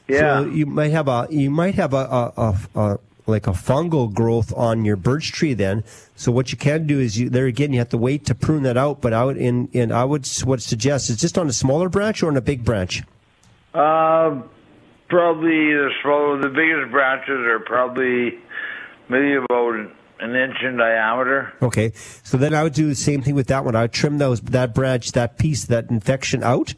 [0.08, 0.44] Yeah.
[0.44, 3.00] So you might have a you might have a, a, a, a
[3.30, 5.84] like a fungal growth on your birch tree then.
[6.16, 8.64] So what you can do is you there again you have to wait to prune
[8.64, 9.02] that out.
[9.02, 12.22] But I would in, in I would would suggest is just on a smaller branch
[12.24, 13.04] or on a big branch.
[13.74, 14.42] Uh,
[15.10, 18.40] probably the small, the biggest branches are probably
[19.10, 19.76] maybe about
[20.20, 21.54] an inch in diameter.
[21.62, 21.92] Okay.
[22.24, 23.76] So then I would do the same thing with that one.
[23.76, 26.74] I would trim those that branch, that piece, that infection out.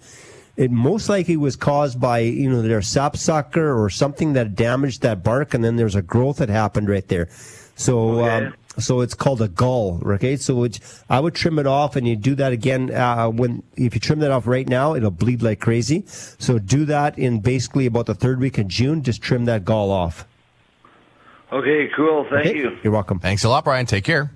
[0.61, 5.23] It most likely was caused by, you know, their sapsucker or something that damaged that
[5.23, 7.29] bark, and then there's a growth that happened right there.
[7.75, 9.99] So, um, so it's called a gall.
[10.05, 10.37] Okay.
[10.37, 13.95] So it's, I would trim it off, and you do that again uh, when if
[13.95, 16.03] you trim that off right now, it'll bleed like crazy.
[16.05, 19.01] So do that in basically about the third week of June.
[19.01, 20.27] Just trim that gall off.
[21.51, 22.27] Okay, cool.
[22.29, 22.57] Thank Okay.
[22.59, 22.77] you.
[22.83, 23.17] You're welcome.
[23.19, 23.87] Thanks a lot, Brian.
[23.87, 24.29] Take care.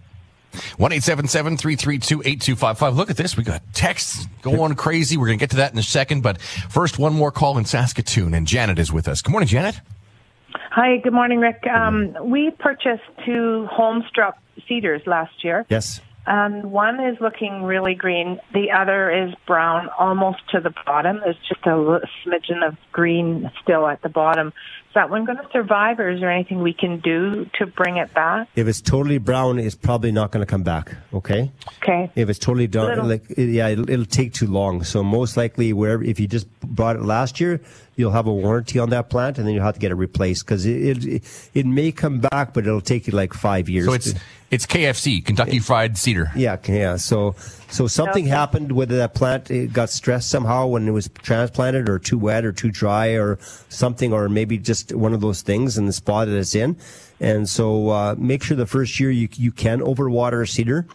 [0.78, 2.96] One eight seven seven three three two eight two five five.
[2.96, 3.38] Look at this.
[3.38, 5.18] We got texts going crazy.
[5.18, 6.22] We're going to get to that in a second.
[6.22, 9.22] But first, one more call in Saskatoon, and Janet is with us.
[9.22, 9.80] Good morning, Janet.
[10.72, 11.66] Hi, good morning, Rick.
[11.68, 14.34] Um, we purchased two Holmstrup
[14.68, 15.66] cedars last year.
[15.70, 16.02] Yes.
[16.28, 18.40] And one is looking really green.
[18.54, 21.22] The other is brown, almost to the bottom.
[21.24, 24.52] There's just a little smidgen of green still at the bottom.
[24.96, 28.14] That one going to survive, or is there anything we can do to bring it
[28.14, 28.48] back?
[28.56, 30.96] If it's totally brown, it's probably not going to come back.
[31.14, 31.52] Okay.
[31.84, 32.10] Okay.
[32.16, 34.84] If it's totally done, like yeah, it'll, it'll take too long.
[34.84, 37.60] So most likely, wherever if you just bought it last year,
[37.96, 40.46] you'll have a warranty on that plant, and then you'll have to get it replaced
[40.46, 43.86] because it, it it may come back, but it'll take you like five years.
[43.86, 44.14] So it's
[44.52, 46.32] it's KFC, Kentucky Fried Cedar.
[46.36, 46.98] Yeah, yeah.
[46.98, 47.36] So,
[47.70, 52.00] so something happened whether that plant it got stressed somehow when it was transplanted, or
[52.00, 53.38] too wet, or too dry, or
[53.70, 56.78] something, or maybe just one of those things in the spot that it's in.
[57.20, 60.86] And so, uh, make sure the first year you you can overwater a cedar.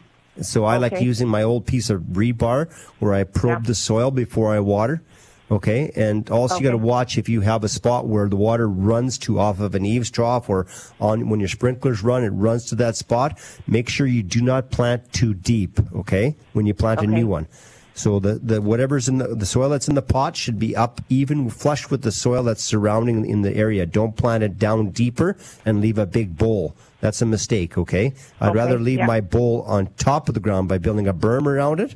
[0.43, 4.55] So I like using my old piece of rebar where I probe the soil before
[4.55, 5.03] I water.
[5.51, 8.69] Okay, and also you got to watch if you have a spot where the water
[8.69, 10.69] runs to off of an eaves trough or
[11.01, 13.39] on when your sprinklers run, it runs to that spot.
[13.67, 15.81] Make sure you do not plant too deep.
[15.95, 17.49] Okay, when you plant a new one.
[17.95, 21.01] So the, the whatever's in the, the soil that's in the pot should be up
[21.09, 23.85] even flush with the soil that's surrounding in the area.
[23.85, 25.37] Don't plant it down deeper
[25.67, 26.75] and leave a big bowl.
[27.01, 28.15] That's a mistake, okay?
[28.41, 29.07] I'd Okay, rather leave yeah.
[29.07, 31.95] my bowl on top of the ground by building a berm around it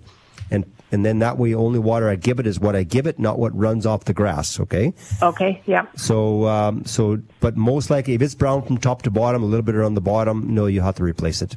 [0.50, 3.18] and and then that way only water I give it is what I give it,
[3.18, 4.94] not what runs off the grass, okay?
[5.20, 5.86] Okay, yeah.
[5.96, 9.62] So um so but most likely if it's brown from top to bottom, a little
[9.62, 11.56] bit around the bottom, no, you have to replace it.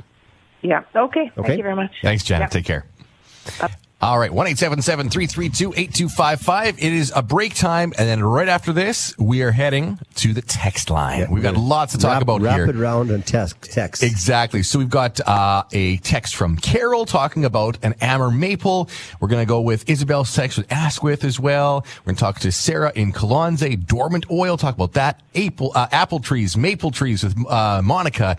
[0.62, 0.84] Yeah.
[0.96, 1.32] Okay.
[1.38, 1.48] Okay.
[1.48, 1.92] Thank you very much.
[2.02, 2.46] Thanks, Janet.
[2.46, 2.50] Yeah.
[2.50, 3.78] Take care.
[4.00, 6.78] All right, 1 332 8255.
[6.78, 7.94] It is a break time.
[7.98, 11.32] And then right after this, we are heading to the text line.
[11.32, 12.68] we've got lots to talk about here.
[12.68, 13.60] Rapid round on text.
[13.64, 14.04] text.
[14.04, 14.62] Exactly.
[14.62, 18.88] So we've got uh, a text from Carol talking about an Amur Maple.
[19.20, 21.84] We're going to go with Isabel's text with Asquith as well.
[22.02, 25.24] We're going to talk to Sarah in Colonsay, Dormant Oil, talk about that.
[25.34, 28.38] Apple, uh, apple trees, maple trees with uh, Monica.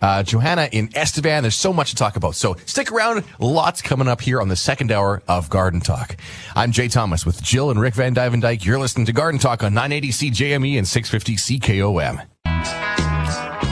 [0.00, 1.42] Uh, Johanna in Estevan.
[1.42, 2.34] There's so much to talk about.
[2.34, 3.24] So stick around.
[3.38, 6.16] Lots coming up here on the second hour of Garden Talk.
[6.56, 8.64] I'm Jay Thomas with Jill and Rick Van Duyvendyk.
[8.64, 12.26] You're listening to Garden Talk on 980 CJME and 650 CKOM.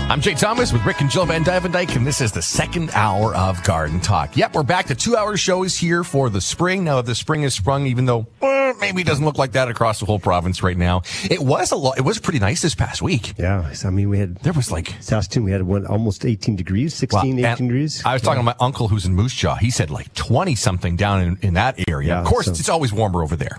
[0.08, 3.34] I'm Jay Thomas with Rick and Jill Van Duyvendyk, and this is the second hour
[3.34, 4.38] of Garden Talk.
[4.38, 6.82] Yep, we're back to two hour shows here for the spring.
[6.82, 9.68] Now, that the spring has sprung, even though eh, maybe it doesn't look like that
[9.68, 11.02] across the whole province right now.
[11.30, 11.98] It was a lot.
[11.98, 13.34] It was pretty nice this past week.
[13.38, 15.44] Yeah, I mean, we had there was like Saskatoon.
[15.44, 18.02] We had one almost 18 degrees, 16, Well, 18 degrees.
[18.06, 19.56] I was talking to my uncle who's in Moose Jaw.
[19.56, 22.08] He said like 20 something down in, in that area.
[22.08, 23.58] Yeah, of course, so- it's always warmer over there.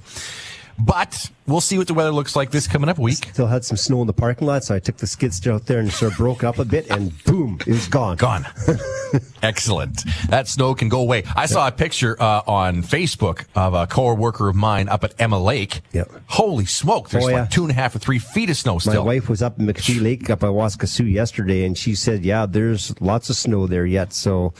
[0.82, 3.30] But we'll see what the weather looks like this coming up week.
[3.34, 5.66] Still had some snow in the parking lot, so I took the skid steer out
[5.66, 8.18] there and sort of broke up a bit, and boom, it was gone.
[8.18, 8.46] Gone.
[9.42, 10.04] Excellent.
[10.30, 11.24] That snow can go away.
[11.36, 15.40] I saw a picture uh, on Facebook of a co-worker of mine up at Emma
[15.40, 15.82] Lake.
[15.94, 16.12] Yep.
[16.28, 17.10] Holy smoke!
[17.10, 17.42] There's Oh, yeah.
[17.42, 19.04] like two and a half or three feet of snow still.
[19.04, 22.46] My wife was up in McPhee Lake up at Waskesiu yesterday, and she said, "Yeah,
[22.46, 24.54] there's lots of snow there yet." So,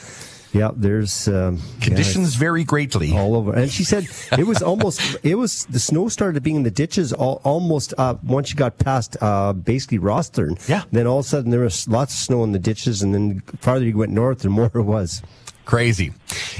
[0.52, 3.52] yeah, there's um, yeah, Conditions vary greatly all over.
[3.52, 7.12] And she said it was almost it was the snow started being in the ditches
[7.12, 10.56] all, almost uh, once you got past uh, basically Rosthern.
[10.68, 10.82] Yeah.
[10.90, 13.40] Then all of a sudden there was lots of snow in the ditches, and then
[13.60, 15.22] farther you went north, the more it was.
[15.64, 16.12] Crazy.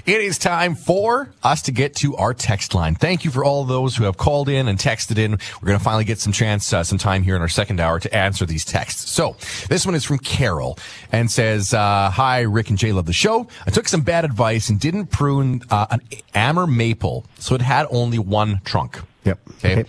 [0.06, 2.94] It is time for us to get to our text line.
[2.94, 5.32] Thank you for all those who have called in and texted in.
[5.32, 7.98] We're going to finally get some chance, uh, some time here in our second hour
[7.98, 9.10] to answer these texts.
[9.10, 9.36] So
[9.68, 10.78] this one is from Carol
[11.12, 13.48] and says, uh, hi, Rick and Jay love the show.
[13.66, 16.00] I took some bad advice and didn't prune, uh, an
[16.34, 17.24] Amur maple.
[17.38, 19.00] So it had only one trunk.
[19.24, 19.38] Yep.
[19.56, 19.84] Okay.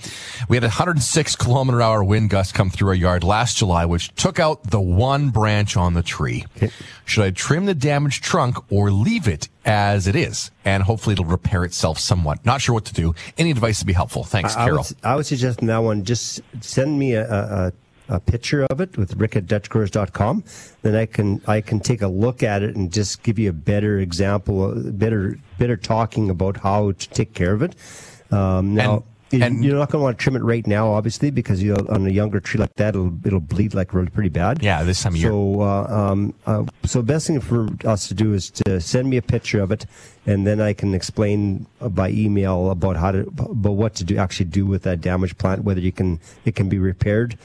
[0.50, 4.14] We had a 106 kilometer hour wind gust come through our yard last July, which
[4.16, 6.46] took out the one branch on the tree.
[7.06, 10.52] Should I trim the damaged trunk or leave it as it is?
[10.66, 12.46] And hopefully it'll repair itself somewhat.
[12.46, 13.16] Not sure what to do.
[13.38, 14.24] Any advice would be helpful.
[14.26, 14.84] Thanks, I, I Carol.
[14.88, 17.74] would, I would suggest in that one, just send me a, a,
[18.10, 20.44] a picture of it with rick at dutchgrowers.com.
[20.82, 23.54] Then I can, I can take a look at it and just give you a
[23.54, 27.76] better example, better, better talking about how to take care of it.
[28.30, 29.04] Um, now,
[29.34, 31.86] you- you're not going to want to trim it right now, obviously, because you know,
[31.90, 34.62] on a younger tree like that, it'll, it'll bleed like really pretty bad.
[34.62, 35.30] Yeah, this time of year.
[35.30, 39.18] So, uh, um, uh, so best thing for us to do is to send me
[39.18, 39.86] a picture of it,
[40.26, 44.18] and then I can explain uh, by email about how to, about what to do,
[44.18, 47.38] actually do with that damaged plant, whether you can, it can be repaired,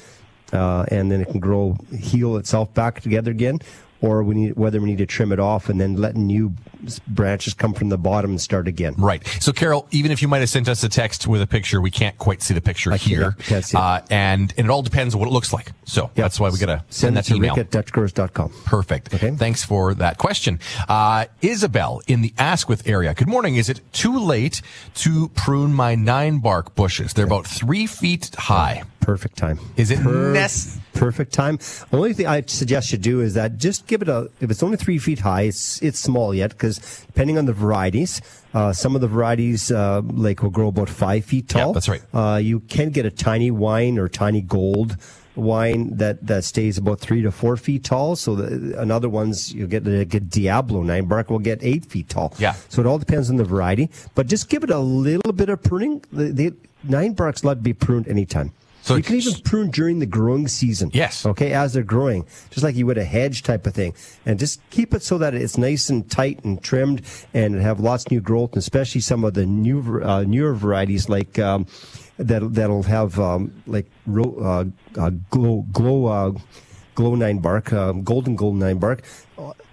[0.53, 3.59] uh, and then it can grow, heal itself back together again,
[4.01, 6.76] or we need, whether we need to trim it off and then let new s-
[7.09, 8.95] branches come from the bottom and start again.
[8.99, 9.27] Right.
[9.41, 11.91] So, Carol, even if you might have sent us a text with a picture, we
[11.91, 13.33] can't quite see the picture here.
[13.33, 13.81] can't- can't see it.
[13.81, 15.73] Uh, and, and it all depends on what it looks like.
[15.85, 17.55] So that's why we got to Send send it that to email.
[17.55, 18.53] rick at dutchgrowers.com.
[18.65, 19.15] Perfect.
[19.15, 19.31] Okay.
[19.33, 20.59] Thanks for that question.
[20.89, 23.15] Uh, Isabel in the Asquith area.
[23.15, 23.57] Good morning.
[23.57, 24.63] Is it too late
[24.97, 27.13] to prune my nine bark bushes?
[27.15, 28.83] They're about three feet high.
[29.01, 29.61] Perfect time.
[29.77, 30.51] Is it Per- nec-
[30.95, 31.61] perfect time?
[31.93, 34.29] Only thing I suggest you do is that just give it a.
[34.41, 36.76] If it's only three feet high, it's it's small yet because
[37.07, 38.21] depending on the varieties,
[38.55, 41.69] uh, some of the varieties uh, like will grow about five feet tall.
[41.69, 42.03] Yeah, that's right.
[42.13, 44.97] Uh, you can get a tiny wine or tiny gold
[45.37, 48.17] wine that, that stays about three to four feet tall.
[48.17, 52.35] So the, another ones you'll get a Diablo nine bark will get eight feet tall.
[52.39, 52.55] Yeah.
[52.69, 55.63] So it all depends on the variety, but just give it a little bit of
[55.63, 56.03] pruning.
[56.13, 58.53] The, the nine barks to be pruned anytime.
[58.87, 60.91] So you can even prune during the growing season.
[60.95, 61.27] Yes.
[61.27, 64.61] Okay, as they're growing, just like you would a hedge type of thing, and just
[64.71, 67.03] keep it so that it's nice and tight and trimmed,
[67.35, 71.09] and have lots of new growth, and especially some of the new uh, newer varieties
[71.09, 71.39] like.
[71.39, 71.67] Um,
[72.19, 74.65] that that'll have um, like ro- uh,
[74.99, 76.33] uh, glow glow uh,
[76.95, 79.03] glow nine bark, um, golden golden nine bark.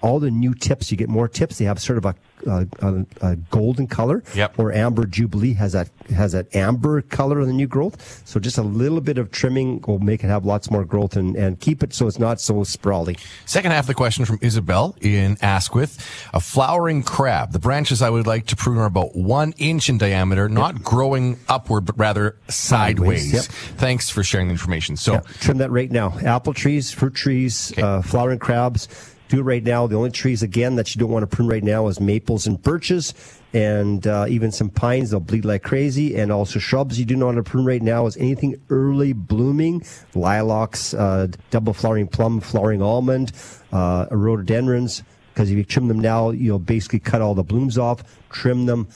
[0.02, 1.58] All the new tips, you get more tips.
[1.58, 4.24] They have sort of a, a, a, a golden color.
[4.36, 4.60] Yep.
[4.60, 8.22] Or amber jubilee has that has that amber color in the new growth.
[8.26, 11.36] So just a little bit of trimming will make it have lots more growth and,
[11.38, 13.18] and keep it so it's not so sprawly.
[13.46, 15.98] Second half of the question from Isabel in Asquith.
[16.34, 17.54] A flowering crab.
[17.54, 21.40] The branches I would like to prune are about one inch in diameter, not growing
[21.48, 23.32] upward, but rather sideways.
[23.32, 23.44] Sideways, yep.
[23.78, 24.98] Thanks for sharing the information.
[24.98, 26.18] So, Trim that right now.
[26.20, 28.88] Apple trees, fruit trees, uh, flowering crabs.
[29.34, 29.88] Do it right now.
[29.88, 32.62] The only trees again that you don't want to prune right now is maples and
[32.62, 33.16] birches,
[33.52, 35.10] and uh, even some pines.
[35.10, 38.06] They'll bleed like crazy, and also shrubs you do not want to prune right now
[38.06, 43.32] is anything early blooming, lilacs, uh, double flowering plum, flowering almond,
[43.72, 45.02] uh, rhododendrons.
[45.34, 48.04] Because if you trim them now, you'll basically cut all the blooms off.
[48.30, 48.88] Trim them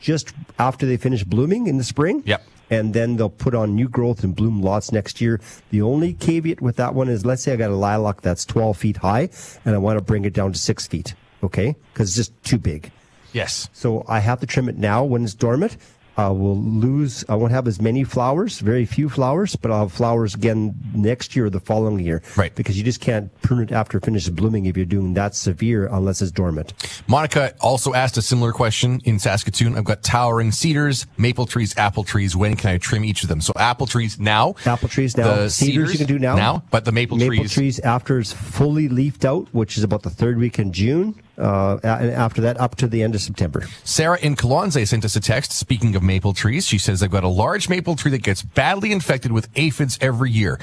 [0.00, 2.24] just after they finish blooming in the spring.
[2.26, 2.42] Yep.
[2.68, 5.40] And then they'll put on new growth and bloom lots next year.
[5.70, 8.76] The only caveat with that one is, let's say I got a lilac that's 12
[8.76, 9.28] feet high,
[9.64, 11.14] and I want to bring it down to six feet.
[11.42, 12.90] Okay, because it's just too big.
[13.32, 13.68] Yes.
[13.72, 15.76] So I have to trim it now when it's dormant.
[16.16, 17.24] I will lose.
[17.28, 21.36] I won't have as many flowers, very few flowers, but I'll have flowers again next
[21.36, 22.22] year or the following year.
[22.36, 22.54] Right.
[22.54, 25.86] Because you just can't prune it after it finishes blooming if you're doing that severe
[25.86, 26.72] unless it's dormant.
[27.06, 29.76] Monica also asked a similar question in Saskatoon.
[29.76, 32.34] I've got towering cedars, maple trees, apple trees.
[32.34, 33.40] When can I trim each of them?
[33.40, 34.54] So apple trees now.
[34.64, 35.34] Apple trees now.
[35.34, 36.36] The Cedars you can do now.
[36.36, 37.52] Now, but the maple, Maple trees.
[37.52, 41.78] trees after it's fully leafed out, which is about the third week in June, uh,
[41.82, 43.62] and after that up to the end of September.
[43.84, 45.52] Sarah in Colonsay sent us a text.
[45.52, 48.92] Speaking of maple trees, she says, I've got a large maple tree that gets badly
[48.92, 50.58] infected with aphids every year,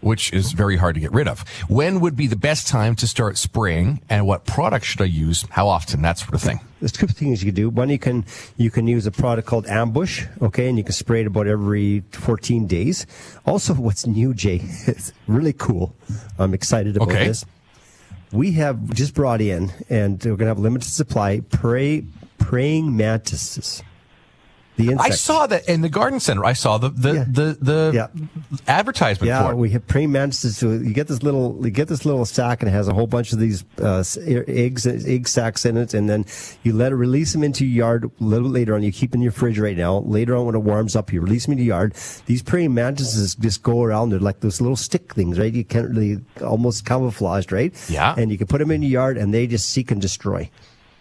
[0.00, 1.44] which is very hard to get rid of.
[1.68, 5.44] When would be the best time to start spraying and what product should I use?
[5.50, 6.02] How often?
[6.02, 6.60] That sort of thing.
[6.80, 7.70] There's two things you can do.
[7.70, 8.26] One, you can
[8.58, 12.00] you can use a product called Ambush, okay, and you can spray it about every
[12.12, 13.06] 14 days.
[13.46, 14.60] Also, what's new, Jay?
[14.86, 15.94] It's really cool.
[16.38, 17.28] I'm excited about Okay.
[17.28, 17.46] this.
[18.34, 21.38] We have just brought in, and we're going to have limited supply.
[21.38, 22.04] Prey
[22.38, 23.80] praying mantises.
[24.76, 26.44] The I saw that in the garden center.
[26.44, 28.10] I saw the the the, the
[28.66, 29.56] advertisement Yeah, for it.
[29.56, 30.56] we have praying mantises.
[30.56, 33.06] So you get this little, you get this little sack, and it has a whole
[33.06, 36.24] bunch of these uh, eggs, egg sacks in it, and then
[36.64, 38.82] you let it release them into your yard a little bit later on.
[38.82, 39.98] You keep in your fridge right now.
[39.98, 41.94] Later on, when it warms up, you release them into your yard.
[42.26, 44.10] These praying mantises just go around.
[44.10, 45.52] They're like those little stick things, right?
[45.52, 47.72] You can't really almost camouflaged, right?
[47.88, 48.14] Yeah.
[48.16, 50.50] And you can put them in your yard, and they just seek and destroy.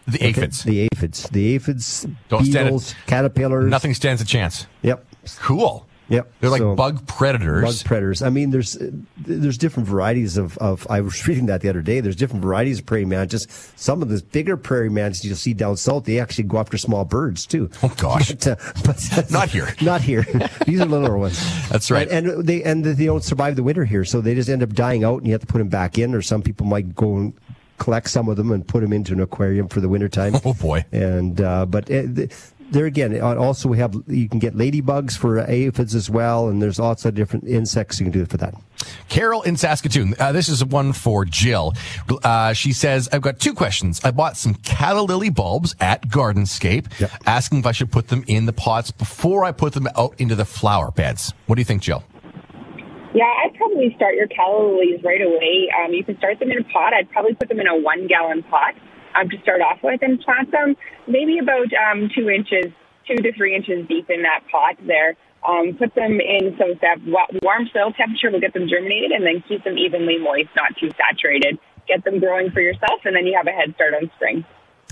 [0.08, 0.30] The Okay?
[0.30, 0.64] aphids.
[0.64, 1.30] The aphids.
[1.30, 2.06] The aphids.
[2.30, 2.72] Don't stand it.
[2.72, 3.70] beetles, caterpillars.
[3.70, 4.68] Nothing stands a chance.
[4.82, 5.06] Yep.
[5.40, 5.88] Cool.
[6.10, 6.32] Yep.
[6.42, 7.64] They're like So- bug predators.
[7.64, 8.22] Bug predators.
[8.22, 8.78] I mean, there's
[9.18, 10.86] there's different varieties of, of.
[10.90, 12.02] I was reading that the other day.
[12.02, 13.48] There's different varieties of praying mantis.
[13.78, 17.06] Some of the bigger praying mantis you'll see down south, they actually go after small
[17.06, 17.70] birds too.
[17.82, 18.30] Oh gosh.
[18.34, 19.74] but, uh, but Not here.
[19.82, 20.24] Not here.
[20.68, 21.40] These are littler ones.
[21.70, 22.08] That's right.
[22.10, 24.74] And, and they and they don't survive the winter here, so they just end up
[24.74, 26.14] dying out, and you have to put them back in.
[26.14, 27.34] Or some people might go and
[27.78, 30.34] collect some of them and put them into an aquarium for the wintertime.
[30.46, 30.86] Oh boy.
[30.92, 32.04] And uh, but uh,
[32.72, 36.62] there again, uh, also we have you can get ladybugs for aphids as well, and
[36.62, 38.56] there's lots of different insects you can do for that.
[39.08, 40.16] Carol in Saskatoon.
[40.20, 41.74] Uh, this is one for Jill.
[42.24, 44.02] Uh, she says, I've got two questions.
[44.04, 46.88] I bought some calla lily bulbs at Gardenscape,
[47.26, 50.36] asking if I should put them in the pots before I put them out into
[50.36, 51.34] the flower beds.
[51.46, 52.04] What do you think, Jill?
[53.14, 55.70] Yeah, I'd probably start your calla lilies right away.
[55.70, 56.94] Um, you can start them in a pot.
[56.98, 58.74] I'd probably put them in a one gallon pot
[59.14, 62.74] um, to start off with and plant them maybe about um, two inches,
[63.06, 65.16] two to three inches deep in that pot there.
[65.46, 66.98] Um, put them in some that
[67.44, 70.90] warm soil temperature will get them germinated and then keep them evenly moist, not too
[70.98, 71.60] saturated.
[71.88, 74.44] Get them growing for yourself and then you have a head start on spring.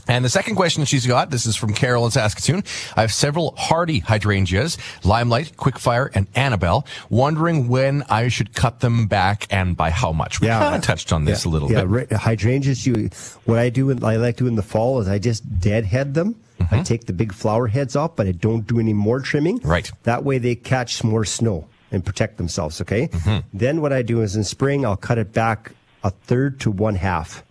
[0.07, 2.63] And the second question she's got, this is from Carol in Saskatoon.
[2.95, 9.07] I have several hardy hydrangeas, Limelight, Quickfire, and Annabelle, wondering when I should cut them
[9.07, 10.41] back and by how much.
[10.41, 11.87] We kind of touched on this a little yeah, bit.
[11.87, 12.85] right, hydrangeas.
[12.85, 13.09] You,
[13.45, 16.13] what I do, in, I like to do in the fall is I just deadhead
[16.13, 16.35] them.
[16.59, 16.75] Mm-hmm.
[16.75, 19.59] I take the big flower heads off, but I don't do any more trimming.
[19.59, 19.91] Right.
[20.03, 22.81] That way they catch more snow and protect themselves.
[22.81, 23.07] Okay.
[23.07, 23.57] Mm-hmm.
[23.57, 25.71] Then what I do is in spring I'll cut it back
[26.03, 27.43] a third to one half.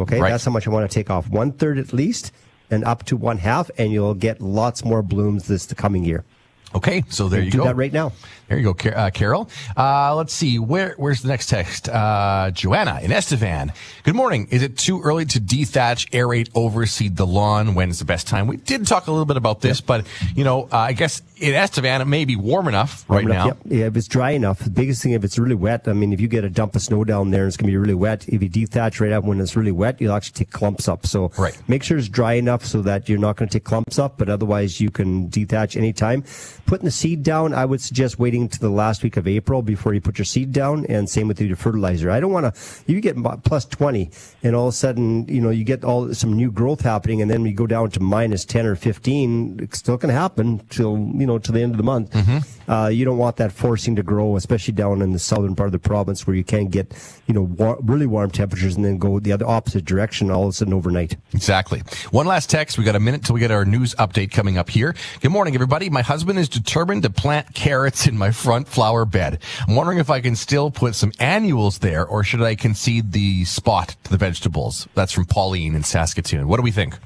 [0.00, 0.30] Okay, Right.
[0.30, 1.28] that's how much I want to take off.
[1.28, 2.32] One third at least,
[2.70, 6.24] and up to one half, and you'll get lots more blooms this coming year.
[6.74, 7.64] Okay, so there you do go.
[7.64, 8.12] that right now.
[8.48, 9.48] There you go, Car- uh, Carol.
[9.76, 10.58] Uh, let's see.
[10.58, 11.88] Where, where's the next text?
[11.88, 13.72] Uh, Joanna in Estevan.
[14.04, 14.48] Good morning.
[14.50, 17.74] Is it too early to dethatch, aerate, overseed the lawn?
[17.74, 18.46] When's the best time?
[18.46, 21.54] We did talk a little bit about this, but you know, uh, I guess in
[21.54, 23.46] Estevan it may be warm enough right Warm now.
[23.46, 23.58] Yep.
[23.66, 24.60] Yeah, if it's dry enough.
[24.60, 26.82] The biggest thing, if it's really wet, I mean, if you get a dump of
[26.82, 28.26] snow down there, it's going to be really wet.
[28.28, 31.06] If you dethatch right up when it's really wet, you'll actually take clumps up.
[31.06, 31.56] So Right.
[31.68, 34.28] make sure it's dry enough so that you're not going to take clumps up, but
[34.30, 36.24] otherwise you can dethatch anytime.
[36.68, 39.94] Putting the seed down, I would suggest waiting to the last week of April before
[39.94, 42.10] you put your seed down, and same with your fertilizer.
[42.10, 44.10] I don't want to, you get plus 20,
[44.42, 47.30] and all of a sudden, you know, you get all some new growth happening, and
[47.30, 49.60] then we go down to minus 10 or 15.
[49.62, 52.14] It's still going to happen till, you know, till the end of the month.
[52.68, 55.72] Uh, you don't want that forcing to grow, especially down in the southern part of
[55.72, 56.92] the province where you can't get,
[57.26, 60.48] you know, war- really warm temperatures and then go the other opposite direction all of
[60.50, 61.16] a sudden overnight.
[61.32, 61.80] Exactly.
[62.10, 62.76] One last text.
[62.76, 64.94] We got a minute till we get our news update coming up here.
[65.22, 65.88] Good morning, everybody.
[65.88, 69.40] My husband is determined to plant carrots in my front flower bed.
[69.66, 73.44] I'm wondering if I can still put some annuals there or should I concede the
[73.44, 74.88] spot to the vegetables?
[74.94, 76.48] That's from Pauline in Saskatoon.
[76.48, 76.98] What do we think?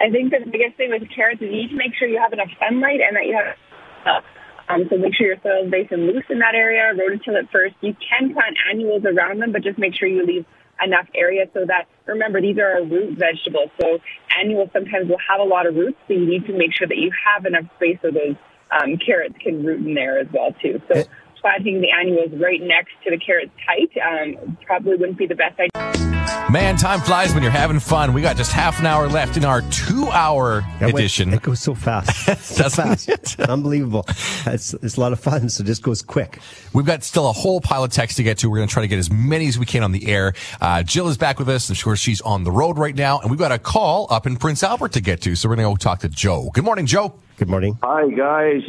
[0.00, 2.32] I think the biggest thing with carrots is you need to make sure you have
[2.32, 4.24] enough sunlight and that you have.
[4.68, 6.92] Um, so make sure your soil is nice and loose in that area.
[6.94, 7.74] Rototill it first.
[7.80, 10.44] You can plant annuals around them, but just make sure you leave
[10.82, 13.70] enough area so that remember these are root vegetables.
[13.80, 13.98] So
[14.38, 16.96] annuals sometimes will have a lot of roots, so you need to make sure that
[16.96, 18.36] you have enough space so those
[18.70, 20.80] um, carrots can root in there as well too.
[20.92, 21.04] So
[21.40, 25.60] planting the annuals right next to the carrots tight um, probably wouldn't be the best
[25.60, 25.93] idea.
[26.54, 28.12] Man, time flies when you're having fun.
[28.12, 31.34] We got just half an hour left in our two-hour Yeah, wait, edition.
[31.34, 32.14] It goes so fast.
[32.44, 33.40] so fast.
[33.40, 34.04] Unbelievable.
[34.46, 36.38] It's, it's a lot of fun, so it just goes quick.
[36.72, 38.48] We've got still a whole pile of text to get to.
[38.48, 40.32] We're going to try to get as many as we can on the air.
[40.60, 41.70] Uh, Jill is back with us.
[41.70, 44.36] Of course, she's on the road right now, and we've got a call up in
[44.36, 45.34] Prince Albert to get to.
[45.34, 46.50] So we're going to go talk to Joe.
[46.54, 47.14] Good morning, Joe.
[47.36, 47.80] Good morning.
[47.82, 48.62] Hi, guys.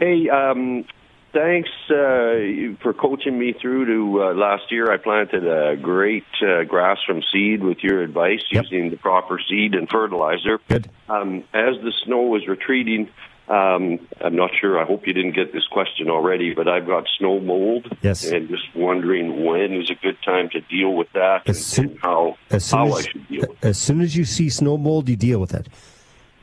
[0.00, 0.84] Hey, um,
[1.32, 4.90] thanks uh, for coaching me through to uh, last year.
[4.90, 9.74] I planted a great uh, grass from seed with your advice, using the proper seed
[9.74, 10.58] and fertilizer.
[10.68, 10.90] Good.
[11.08, 13.10] Um, as the snow was retreating,
[13.48, 14.78] um, I'm not sure.
[14.78, 17.86] I hope you didn't get this question already, but I've got snow mold.
[18.02, 18.24] Yes.
[18.30, 22.36] And just wondering when is a good time to deal with that and, and how,
[22.50, 23.64] As soon how as, I should deal with it.
[23.64, 25.68] as soon as you see snow mold, you deal with it.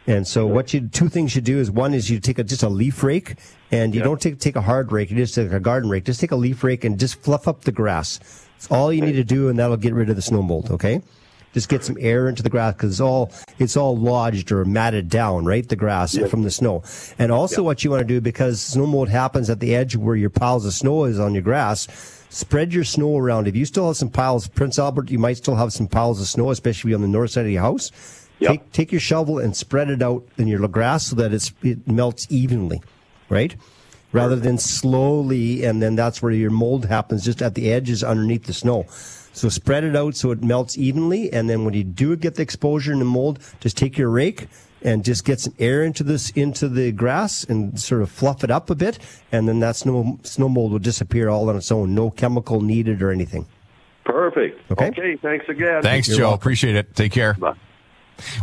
[0.07, 2.61] And so, what you two things you do is one is you take a, just
[2.61, 3.35] a leaf rake,
[3.71, 5.09] and you don't take take a hard rake.
[5.09, 6.05] You just take a garden rake.
[6.05, 8.19] Just take a leaf rake and just fluff up the grass.
[8.55, 10.69] It's all you need to do, and that'll get rid of the snow mold.
[10.69, 11.01] Okay.
[11.53, 15.09] Just get some air into the grass because it's all it's all lodged or matted
[15.09, 15.67] down, right?
[15.67, 16.83] The grass from the snow.
[17.17, 20.17] And also, what you want to do because snow mold happens at the edge where
[20.17, 21.87] your piles of snow is on your grass.
[22.29, 23.47] Spread your snow around.
[23.47, 26.27] If you still have some piles, Prince Albert, you might still have some piles of
[26.27, 28.24] snow, especially on the north side of your house.
[28.39, 31.87] Take take your shovel and spread it out in your grass so that it's it
[31.87, 32.81] melts evenly,
[33.29, 33.55] right?
[34.11, 38.45] Rather than slowly, and then that's where your mold happens, just at the edges underneath
[38.45, 38.85] the snow.
[39.33, 42.41] So spread it out so it melts evenly, and then when you do get the
[42.41, 44.47] exposure in the mold, just take your rake
[44.81, 48.51] and just get some air into this into the grass and sort of fluff it
[48.51, 48.99] up a bit,
[49.31, 51.93] and then that snow snow mold will disappear all on its own.
[51.93, 53.45] No chemical needed or anything.
[54.05, 54.71] Perfect.
[54.71, 54.87] Okay.
[54.87, 55.81] okay thanks again.
[55.81, 56.23] Thanks, You're Joe.
[56.25, 56.41] welcome.
[56.41, 56.95] Appreciate it.
[56.95, 57.35] Take care.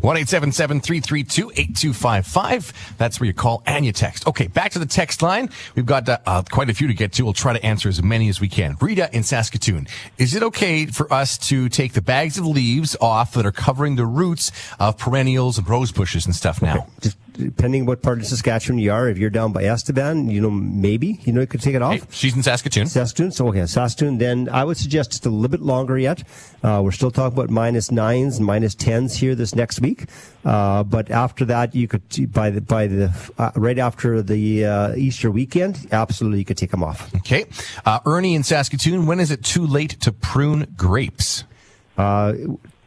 [0.01, 2.73] One eight seven seven three three two eight two five five.
[2.99, 4.27] That's where you call and you text.
[4.27, 5.51] Okay, back to the text line.
[5.75, 7.25] We've got uh, uh, quite a few to get to.
[7.25, 8.77] We'll try to answer as many as we can.
[8.81, 9.87] Rita in Saskatoon.
[10.19, 13.97] Is it okay for us to take the bags of leaves off that are covering
[13.97, 16.87] the roots of perennials and rose bushes and stuff now?
[17.01, 20.51] Just depending what part of Saskatchewan you are, if you're down by Estevan, you know,
[20.51, 22.13] maybe, you know, you could take it off.
[22.13, 22.87] she's in Saskatoon.
[22.87, 23.31] Saskatoon.
[23.31, 24.19] So, okay, Saskatoon.
[24.19, 26.23] Then I would suggest just a little bit longer yet.
[26.63, 30.05] Uh, we're still talking about minus nines and minus tens here this next week.
[30.45, 32.03] Uh, but after that, you could,
[32.33, 36.71] by the, by the, uh, right after the, uh, Easter weekend, absolutely you could take
[36.71, 37.15] them off.
[37.17, 37.47] Okay.
[37.85, 39.07] Uh, Ernie in Saskatoon.
[39.07, 41.45] When is it too late to prune grapes?
[41.97, 42.35] Uh,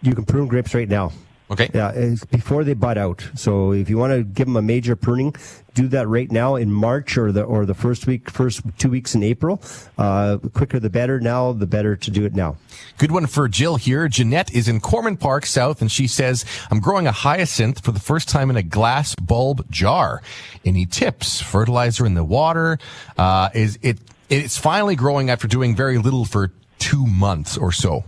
[0.01, 1.11] you can prune grapes right now.
[1.51, 1.69] Okay.
[1.73, 3.27] Yeah, it's before they bud out.
[3.35, 5.35] So if you want to give them a major pruning,
[5.75, 9.13] do that right now in March or the or the first week, first two weeks
[9.13, 9.61] in April.
[9.97, 11.19] Uh, quicker the better.
[11.19, 12.55] Now the better to do it now.
[12.97, 14.07] Good one for Jill here.
[14.07, 17.99] Jeanette is in Corman Park South and she says, I'm growing a hyacinth for the
[17.99, 20.23] first time in a glass bulb jar.
[20.63, 21.41] Any tips?
[21.41, 22.79] Fertilizer in the water?
[23.17, 28.03] Uh, is it, it's finally growing after doing very little for two months or so.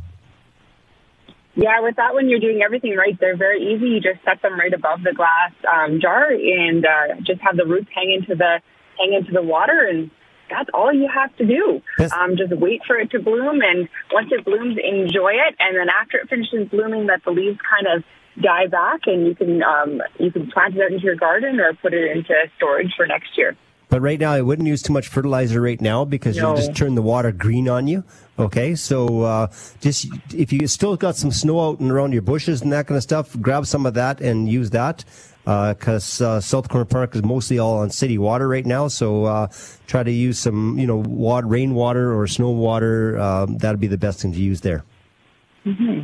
[1.58, 3.20] Yeah, with that one, you're doing everything right.
[3.20, 3.88] They're very easy.
[3.88, 7.66] You just set them right above the glass um, jar and uh, just have the
[7.66, 8.62] roots hang into the
[9.00, 10.12] hang into the water, and
[10.52, 11.82] that's all you have to do.
[12.14, 15.56] Um, just wait for it to bloom, and once it blooms, enjoy it.
[15.58, 18.04] And then after it finishes blooming, let the leaves kind of
[18.40, 21.74] die back, and you can um, you can plant it out into your garden or
[21.74, 23.58] put it into storage for next year.
[23.90, 26.48] But right now, I wouldn't use too much fertilizer right now because No.
[26.50, 28.04] you'll just turn the water green on you.
[28.38, 29.48] Okay, so uh,
[29.80, 32.98] just if you still got some snow out and around your bushes and that kind
[32.98, 35.06] of stuff, grab some of that and use that.
[35.46, 39.48] Because uh, South Corman Park is mostly all on city water right now, so uh,
[39.88, 43.18] try to use some, you know, water, rainwater or snow water.
[43.18, 44.84] Um, that'd be the best thing to use there.
[45.66, 46.02] Mm-hmm.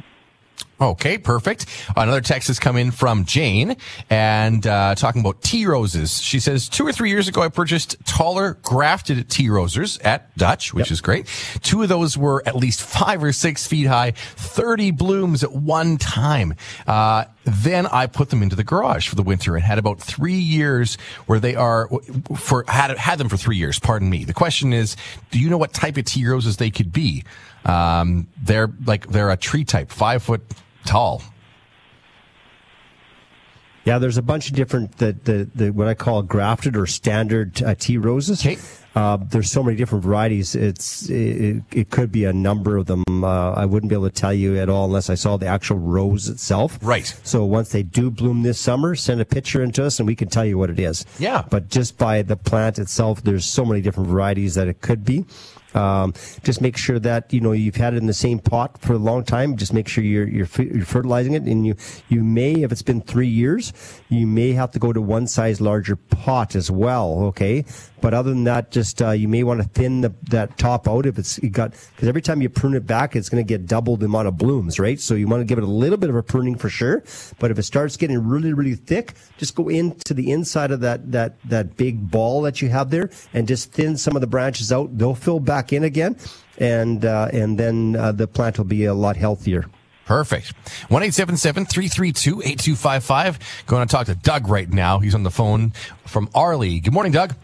[0.83, 1.65] Okay, perfect.
[1.95, 3.77] Another text has come in from Jane
[4.09, 6.21] and uh, talking about tea roses.
[6.21, 10.73] She says, two or three years ago, I purchased taller grafted tea roses at Dutch,
[10.73, 11.27] which is great.
[11.61, 15.95] Two of those were at least five or six feet high, 30 blooms at one
[15.95, 16.53] time.
[16.85, 20.33] Uh, then I put them into the garage for the winter and had about three
[20.33, 20.95] years
[21.27, 21.89] where they are
[22.37, 23.79] for had had them for three years.
[23.79, 24.23] Pardon me.
[24.23, 24.95] The question is,
[25.31, 27.23] do you know what type of tea roses they could be?
[27.65, 30.41] Um, they're like they're a tree type, five foot
[30.85, 31.21] tall.
[33.85, 37.61] Yeah, there's a bunch of different the the, the what I call grafted or standard
[37.61, 38.45] uh, tea roses.
[38.95, 40.55] Uh, there's so many different varieties.
[40.55, 43.03] It's it, it could be a number of them.
[43.09, 45.79] Uh, I wouldn't be able to tell you at all unless I saw the actual
[45.79, 46.77] rose itself.
[46.81, 47.07] Right.
[47.23, 50.29] So once they do bloom this summer, send a picture into us and we can
[50.29, 51.05] tell you what it is.
[51.17, 51.43] Yeah.
[51.49, 55.25] But just by the plant itself, there's so many different varieties that it could be.
[55.75, 56.13] Um,
[56.43, 58.97] just make sure that you know you've had it in the same pot for a
[58.97, 59.57] long time.
[59.57, 61.75] Just make sure you're you're, you're fertilizing it, and you
[62.09, 63.73] you may, if it's been three years,
[64.09, 67.23] you may have to go to one size larger pot as well.
[67.25, 67.65] Okay,
[68.03, 71.05] but other than that, just uh, you may want to thin the, that top out
[71.05, 73.95] if it's got because every time you prune it back, it's going to get double
[73.95, 74.99] the amount of blooms, right?
[74.99, 77.01] So you want to give it a little bit of a pruning for sure.
[77.39, 81.13] But if it starts getting really really thick, just go into the inside of that
[81.13, 84.69] that that big ball that you have there and just thin some of the branches
[84.73, 84.97] out.
[84.97, 86.17] They'll fill back in again,
[86.57, 89.63] and uh, and then uh, the plant will be a lot healthier.
[90.05, 90.51] Perfect.
[90.89, 93.39] One eight seven seven three three two eight two five five.
[93.65, 94.99] Going to talk to Doug right now.
[94.99, 95.71] He's on the phone
[96.05, 96.81] from Arley.
[96.81, 97.35] Good morning, Doug.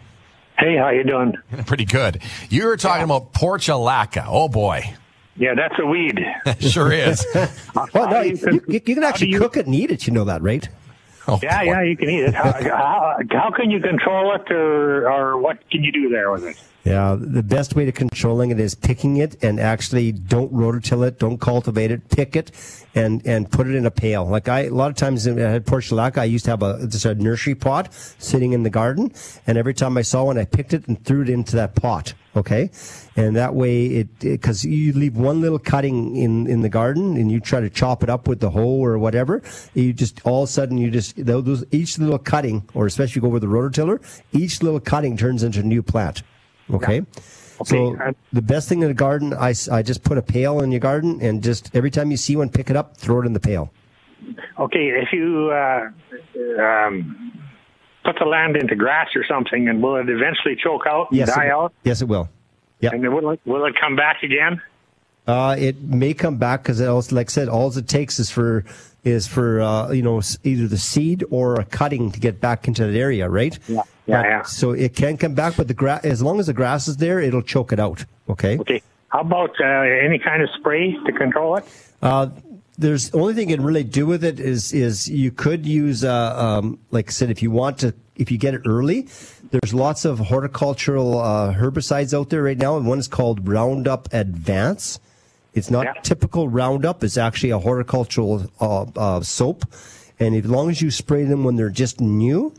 [0.59, 1.35] Hey, how you doing?
[1.65, 2.21] Pretty good.
[2.49, 4.25] You were talking about portulaca.
[4.27, 4.93] Oh boy.
[5.37, 6.19] Yeah, that's a weed.
[6.59, 7.25] sure is.
[7.93, 10.05] well, no, you, you, you can actually cook it and eat it.
[10.05, 10.67] You know that, right?
[11.29, 12.33] Oh, yeah, yeah, you can eat it.
[12.33, 16.43] How, how, how can you control it, or or what can you do there with
[16.43, 16.61] it?
[16.89, 21.19] Yeah, the best way to controlling it is picking it and actually don't rototill it,
[21.19, 22.49] don't cultivate it, pick it
[22.95, 24.25] and, and put it in a pail.
[24.25, 27.05] Like I, a lot of times I had portulaca, I used to have a, just
[27.05, 29.11] a nursery pot sitting in the garden.
[29.45, 32.15] And every time I saw one, I picked it and threw it into that pot.
[32.35, 32.71] Okay.
[33.15, 37.31] And that way it, because you leave one little cutting in, in the garden and
[37.31, 39.43] you try to chop it up with the hoe or whatever,
[39.75, 43.27] you just, all of a sudden you just, those, each little cutting, or especially go
[43.27, 46.23] with the rototiller, each little cutting turns into a new plant.
[46.71, 46.97] Okay.
[46.97, 47.03] Yeah.
[47.65, 50.79] So the best thing in the garden, I, I just put a pail in your
[50.79, 53.39] garden and just every time you see one, pick it up, throw it in the
[53.39, 53.71] pail.
[54.57, 55.89] Okay, if you uh,
[56.61, 57.49] um,
[58.03, 61.33] put the land into grass or something, and will it eventually choke out and Yes,
[61.33, 61.73] die out?
[61.83, 62.29] Yes, it will.
[62.79, 62.91] Yeah.
[62.93, 64.61] And will it, will it come back again?
[65.27, 68.65] Uh, it may come back because, like I said, all it takes is for
[69.03, 72.85] is for uh, you know either the seed or a cutting to get back into
[72.85, 73.57] that area, right?
[73.67, 74.41] Yeah, yeah, yeah.
[74.43, 77.19] So it can come back, but the grass, as long as the grass is there,
[77.19, 78.05] it'll choke it out.
[78.29, 78.57] Okay.
[78.57, 78.81] Okay.
[79.09, 81.65] How about uh, any kind of spray to control it?
[82.01, 82.29] Uh,
[82.77, 86.35] there's only thing you can really do with it is is you could use uh,
[86.37, 89.07] um, like I said if you want to if you get it early.
[89.51, 94.13] There's lots of horticultural uh, herbicides out there right now, and one is called Roundup
[94.13, 94.99] Advance.
[95.53, 99.65] It's not typical Roundup; it's actually a horticultural uh, uh, soap,
[100.19, 102.53] and as long as you spray them when they're just new,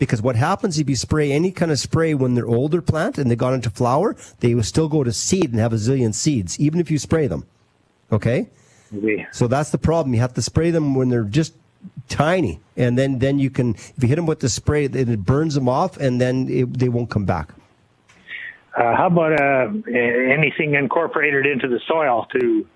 [0.00, 3.30] because what happens if you spray any kind of spray when they're older plant and
[3.30, 6.58] they got into flower, they will still go to seed and have a zillion seeds,
[6.58, 7.46] even if you spray them.
[8.10, 8.48] Okay?
[9.30, 10.14] So that's the problem.
[10.14, 11.52] You have to spray them when they're just
[12.08, 12.60] tiny.
[12.76, 15.54] And then, then you can, if you hit them with the spray, it it burns
[15.54, 17.50] them off and then it, they won't come back.
[18.76, 22.66] Uh, how about uh, anything incorporated into the soil to?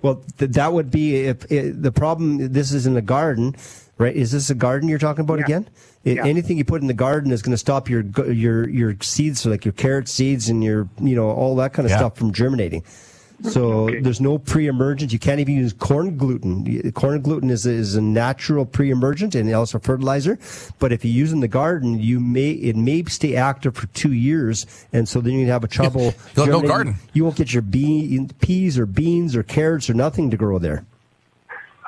[0.00, 2.52] Well, th- that would be if it, the problem.
[2.52, 3.54] This is in the garden,
[4.02, 4.14] right?
[4.14, 5.68] Is this a garden you're talking about again?
[6.04, 9.40] I- Anything you put in the garden is going to stop your your your seeds,
[9.40, 11.98] so like your carrot seeds and your you know all that kind of Yeah.
[11.98, 12.82] stuff from germinating.
[13.50, 15.12] So there's no pre-emergent.
[15.12, 16.92] You can't even use corn gluten.
[16.92, 20.38] Corn gluten is a, is a natural pre-emergent and also fertilizer.
[20.78, 24.12] But if you use in the garden, you may it may stay active for two
[24.12, 26.14] years, and so then you have a trouble.
[26.36, 26.94] You'll no garden.
[27.14, 30.84] You won't get your bean, peas or beans or carrots or nothing to grow there.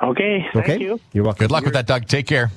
[0.01, 0.79] Okay, thank Okay.
[0.79, 0.99] you.
[1.13, 1.43] You're welcome.
[1.45, 2.07] Good luck with that, Doug.
[2.07, 2.51] Take care.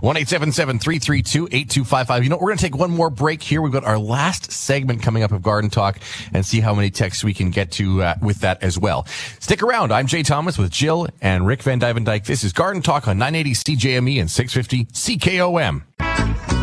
[0.00, 2.24] One eight seven seven three three two eight two five five.
[2.24, 3.60] You know, we're going to take one more break here.
[3.60, 5.98] We've got our last segment coming up of Garden Talk
[6.32, 9.04] and see how many texts we can get to uh, with that as well.
[9.40, 9.92] Stick around.
[9.92, 12.24] I'm Jay Thomas with Jill and Rick Van Duyvendyk.
[12.24, 16.53] This is Garden Talk on 980 CJME and 650 CKOM.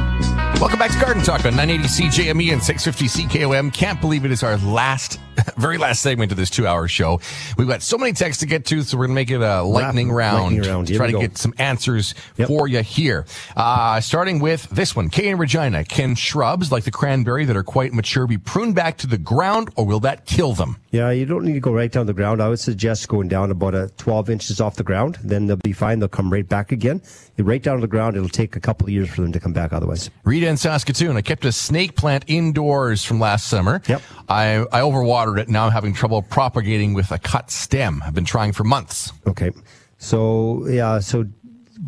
[0.61, 3.73] Welcome back to Garden Talk on 980 CJME and 650 CKOM.
[3.73, 5.19] Can't believe it is our last,
[5.57, 7.19] very last segment of this two hour show.
[7.57, 9.63] We've got so many texts to get to, so we're going to make it a
[9.63, 10.57] lightning round.
[10.57, 10.87] lightning round.
[10.87, 11.19] Try to go.
[11.19, 12.13] get some answers
[12.45, 13.25] for you here.
[13.57, 15.09] Uh, starting with this one.
[15.09, 15.83] Kay and Regina.
[15.83, 19.71] Can shrubs like the cranberry that are quite mature be pruned back to the ground
[19.77, 20.77] or will that kill them?
[20.91, 22.39] Yeah, you don't need to go right down the ground.
[22.39, 25.17] I would suggest going down about a 12 inches off the ground.
[25.23, 25.97] Then they'll be fine.
[25.97, 27.01] They'll come right back again.
[27.41, 28.15] Right down to the ground.
[28.15, 30.09] It'll take a couple of years for them to come back otherwise.
[30.23, 31.17] Rita in Saskatoon.
[31.17, 33.81] I kept a snake plant indoors from last summer.
[33.87, 34.01] Yep.
[34.29, 35.49] I, I overwatered it.
[35.49, 38.01] Now I'm having trouble propagating with a cut stem.
[38.05, 39.11] I've been trying for months.
[39.27, 39.51] Okay.
[39.97, 41.25] So, yeah, so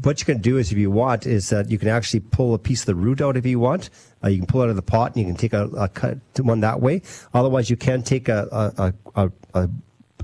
[0.02, 2.60] what you can do is if you want is that you can actually pull a
[2.60, 3.90] piece of the root out if you want.
[4.24, 5.88] Uh, you can pull it out of the pot and you can take a, a
[5.88, 7.02] cut one that way.
[7.34, 9.70] Otherwise, you can take a, a, a, a,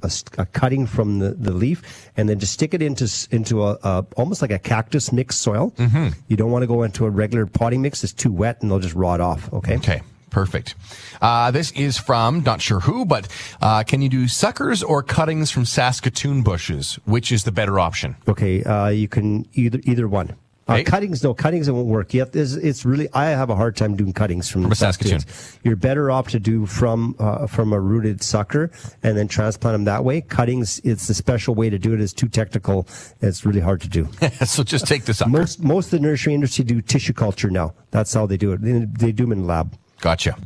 [0.04, 3.78] a a, cutting from the, the leaf and then just stick it into into a,
[3.84, 5.72] a almost like a cactus mixed soil.
[5.78, 6.16] Mhm.
[6.28, 8.80] You don't want to go into a regular potting mix; it's too wet and they'll
[8.80, 9.52] just rot off.
[9.54, 9.76] Okay.
[9.78, 10.02] Okay.
[10.30, 10.76] Perfect.
[11.24, 13.28] Uh, this is from not sure who, but
[13.62, 17.00] uh, can you do suckers or cuttings from Saskatoon bushes?
[17.06, 18.16] Which is the better option?
[18.28, 18.64] Okay.
[18.64, 20.36] Uh, you can either either one.
[20.70, 20.84] Uh, Hey.
[20.84, 22.14] Cuttings, no, cuttings it won't work.
[22.14, 25.22] Yet it's, it's really I have a hard time doing cuttings from, From a Saskatoon.
[25.64, 29.86] You're better off to do from uh, from a rooted sucker and then transplant them
[29.86, 30.22] that way.
[30.22, 32.02] Cuttings, it's the special way to do it.
[32.02, 32.88] It's too technical.
[33.22, 34.08] It's really hard to do.
[34.46, 35.28] so just take this up.
[35.28, 37.74] Most most of the nursery industry do tissue culture now.
[37.92, 38.62] That's how they do it.
[38.62, 39.76] They, they do them in the lab.
[40.02, 40.38] Gotcha.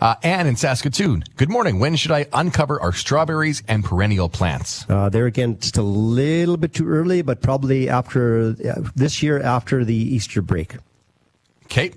[0.00, 1.24] Uh, Anne in Saskatoon.
[1.36, 1.78] Good morning.
[1.78, 4.84] When should I uncover our strawberries and perennial plants?
[4.88, 9.42] Uh, there again, just a little bit too early, but probably after uh, this year
[9.42, 10.76] after the Easter break.
[11.64, 11.92] Okay.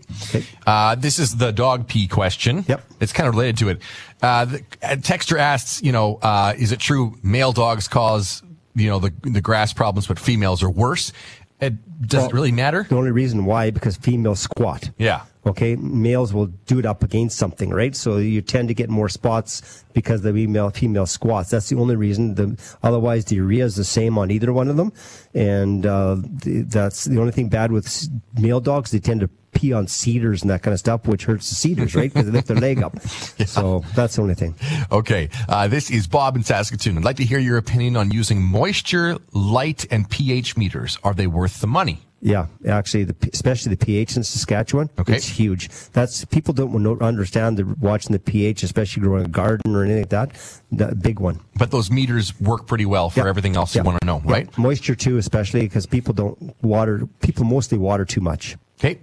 [0.68, 2.66] Uh, this is the dog pee question.
[2.68, 2.84] Yep.
[3.00, 3.82] It's kind of related to it.
[4.22, 8.44] Uh, the uh, texter asks, you know, uh, is it true male dogs cause,
[8.76, 11.14] you know, the, the grass problems, but females are worse?
[11.62, 12.86] It doesn't Well, really matter?
[12.90, 14.90] The only reason why, because females squat.
[14.98, 15.22] Yeah.
[15.46, 17.96] Okay, males will do it up against something, right?
[17.96, 21.50] So you tend to get more spots because the female female squats.
[21.50, 22.36] That's the only reason.
[22.36, 24.94] The otherwise, the urea is the same on either one of them,
[25.34, 28.08] and uh, the, that's the only thing bad with
[28.40, 28.92] male dogs.
[28.92, 31.96] They tend to pee on cedars and that kind of stuff, which hurts the cedars,
[31.96, 32.12] right?
[32.14, 32.96] Because they lift their leg up.
[33.48, 34.56] So that's the only thing.
[34.92, 35.30] Okay.
[35.50, 36.98] Uh, this is Bob in Saskatoon.
[36.98, 40.98] I'd like to hear your opinion on using moisture, light, and pH meters.
[41.04, 42.00] Are they worth the money?
[42.24, 45.16] Yeah, actually, the, especially the pH in Saskatchewan, Okay.
[45.16, 45.70] it's huge.
[45.92, 50.10] That's people don't understand the watching the pH, especially growing a garden or anything like
[50.12, 50.62] that.
[50.72, 51.40] The big one.
[51.56, 54.32] But those meters work pretty well for everything else you want to know, Yeah.
[54.32, 54.58] right?
[54.58, 57.08] Moisture too, especially because people don't water.
[57.22, 58.56] People mostly water too much.
[58.84, 59.00] Okay.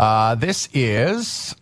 [0.00, 1.54] Uh, this is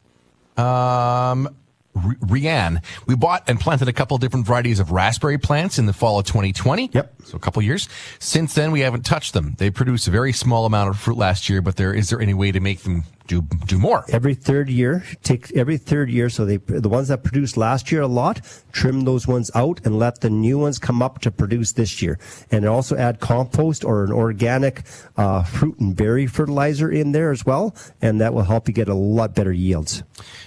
[0.56, 1.54] um,
[1.94, 2.82] Rianne.
[3.06, 6.24] We bought and planted a couple different varieties of raspberry plants in the fall of
[6.24, 6.88] 2020.
[6.94, 7.14] Yep.
[7.24, 7.86] So a couple years.
[8.18, 9.56] Since then, we haven't touched them.
[9.58, 12.32] They produced a very small amount of fruit last year, but there is there any
[12.32, 14.04] way to make them do do more?
[14.08, 16.28] Every third year, take every third year.
[16.28, 18.40] So they the ones that produced last year a lot,
[18.72, 22.18] trim those ones out and let the new ones come up to produce this year.
[22.50, 24.82] And also add compost or an organic
[25.16, 28.88] uh, fruit and berry fertilizer in there as well, and that will help you get
[28.88, 30.02] a lot better yields.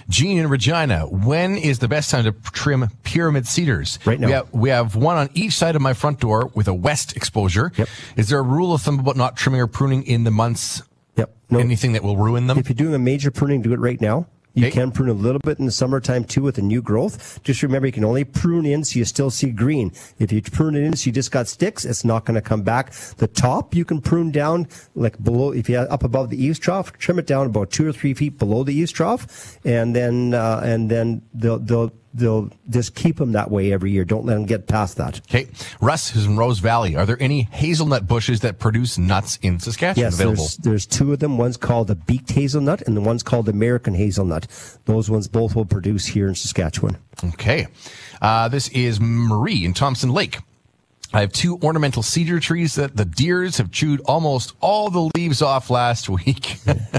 [0.08, 3.98] Gene in Regina, when is the best time to trim pyramid cedars?
[4.04, 4.26] Right now.
[4.26, 7.16] We have, we have one on each side of my front door with a west
[7.16, 7.72] exposure.
[7.76, 7.88] Yep.
[8.16, 10.82] Is there a rule of thumb about not trimming or pruning in the months?
[11.54, 11.64] Yep.
[11.64, 12.58] Anything that will ruin them?
[12.58, 14.26] If you're doing a major pruning, do it right now.
[14.54, 17.42] You can prune a little bit in the summertime too with a new growth.
[17.42, 19.92] Just remember, you can only prune in so you still see green.
[20.20, 22.62] If you prune it in so you just got sticks, it's not going to come
[22.62, 22.92] back.
[23.16, 25.50] The top you can prune down like below.
[25.50, 28.14] If you have up above the eaves trough, trim it down about two or three
[28.14, 33.16] feet below the eaves trough, and then uh, and then they'll they'll they'll just keep
[33.16, 34.04] them that way every year.
[34.04, 35.20] Don't let them get past that.
[35.28, 35.48] Okay.
[35.80, 40.04] Russ, is in Rose Valley, are there any hazelnut bushes that produce nuts in Saskatchewan
[40.04, 40.36] Yes, available?
[40.36, 41.36] there's, there's two of them.
[41.36, 44.46] One's called the beaked hazelnut, and the one's called American hazelnut.
[44.84, 46.96] Those ones both will produce here in Saskatchewan.
[47.24, 47.66] Okay.
[48.22, 50.38] Uh, this is Marie in Thomson Lake.
[51.14, 55.42] I have two ornamental cedar trees that the deers have chewed almost all the leaves
[55.42, 56.56] off last week.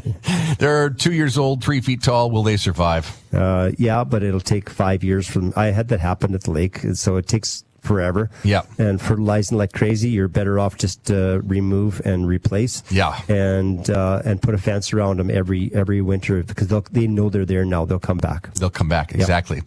[0.58, 2.32] They're two years old, three feet tall.
[2.32, 3.22] Will they survive?
[3.34, 5.52] Uh, yeah, but it'll take five years from.
[5.58, 8.30] I had that happen at the lake, so it takes forever.
[8.44, 8.64] Yeah.
[8.78, 12.84] And fertilizing like crazy, you're better off just uh, remove and replace.
[12.90, 13.20] Yeah.
[13.30, 17.30] And uh, and put a fence around them every every winter because they'll they know
[17.30, 17.86] they're there now.
[17.86, 18.54] They'll come back.
[18.56, 19.14] They'll come back.
[19.14, 19.62] Exactly.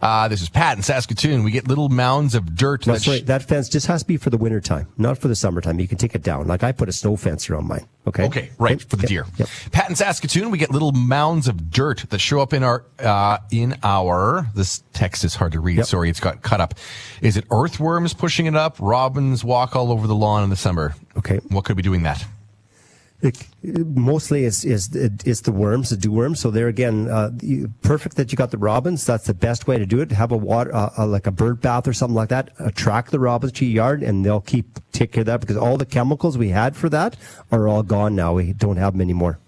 [0.00, 1.42] Uh, this is Pat in Saskatoon.
[1.42, 2.82] We get little mounds of dirt.
[2.82, 3.26] That's that right.
[3.26, 5.80] That fence just has to be for the winter time, not for the summertime.
[5.80, 6.46] You can take it down.
[6.46, 7.86] Like I put a snow fence around mine.
[8.06, 8.24] Okay.
[8.24, 9.26] Okay, right for the deer.
[9.70, 13.38] Pat in Saskatoon, we get little mounds of dirt that show up in our uh,
[13.50, 14.46] in our.
[14.54, 15.84] This text is hard to read.
[15.86, 16.74] Sorry, it's got cut up.
[17.20, 18.76] Is it earthworms pushing it up?
[18.80, 20.94] Robins walk all over the lawn in the summer.
[21.16, 22.24] Okay, what could be doing that?
[23.20, 26.40] It, mostly it's, is it's the worms, the dew worms.
[26.40, 27.30] So there again, uh,
[27.82, 29.06] perfect that you got the robins.
[29.06, 30.10] That's the best way to do it.
[30.10, 32.50] Have a water, uh, uh, like a bird bath or something like that.
[32.58, 35.76] Attract the robins to your yard, and they'll keep take care of that because all
[35.76, 37.16] the chemicals we had for that
[37.52, 38.34] are all gone now.
[38.34, 39.38] We don't have them anymore.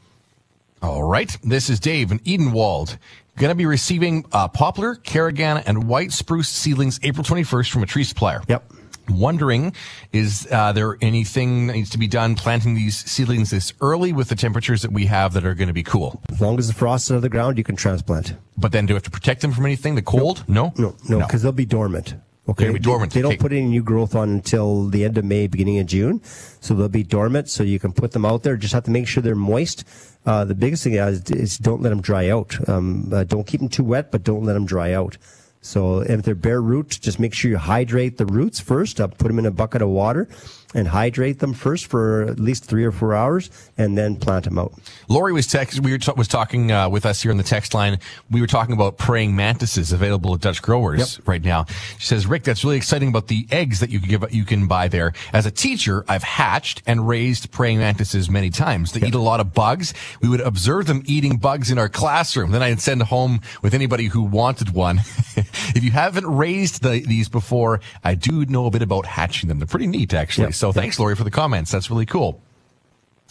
[0.81, 1.37] All right.
[1.43, 2.97] This is Dave in Edenwold.
[3.37, 7.87] Going to be receiving uh, poplar, caragana, and white spruce seedlings April 21st from a
[7.87, 8.41] tree supplier.
[8.49, 8.73] Yep.
[9.09, 9.75] Wondering,
[10.13, 14.29] is uh, there anything that needs to be done planting these seedlings this early with
[14.29, 16.23] the temperatures that we have that are going to be cool?
[16.31, 18.35] As long as the frost is of the ground, you can transplant.
[18.57, 19.97] But then do we have to protect them from anything?
[19.97, 20.45] The cold?
[20.49, 20.73] No?
[20.79, 22.15] No, no, because they'll be dormant.
[22.47, 23.13] Okay, They'll be dormant.
[23.13, 25.87] They, they don't put any new growth on until the end of May, beginning of
[25.87, 26.21] June,
[26.61, 27.49] so they'll be dormant.
[27.49, 28.57] So you can put them out there.
[28.57, 29.85] Just have to make sure they're moist.
[30.27, 32.57] Uh, the biggest thing is, is don't let them dry out.
[32.69, 35.17] Um, uh, don't keep them too wet, but don't let them dry out.
[35.63, 39.01] So if they're bare root, just make sure you hydrate the roots first.
[39.01, 40.29] Uh, put them in a bucket of water
[40.75, 44.59] and hydrate them first for at least three or four hours, and then plant them
[44.59, 44.73] out.
[45.09, 45.81] Lori was text.
[45.81, 47.99] We were t- was talking uh, with us here on the text line.
[48.31, 51.29] We were talking about praying mantises available at Dutch Growers Yep.
[51.29, 51.65] right now.
[51.99, 54.67] She says, "Rick, that's really exciting about the eggs that you can give you can
[54.67, 55.13] buy there.
[55.33, 58.93] As a teacher, I've hatched and raised praying mantises many times.
[58.93, 59.95] They eat a lot of bugs.
[60.21, 62.51] We would observe them eating bugs in our classroom.
[62.51, 64.99] Then I'd send home with anybody who wanted one.
[65.37, 69.59] if you haven't raised the, these before, I do know a bit about hatching them.
[69.59, 70.45] They're pretty neat, actually.
[70.47, 70.55] Yep.
[70.65, 71.71] So thanks, Lori, for the comments.
[71.71, 72.41] That's really cool."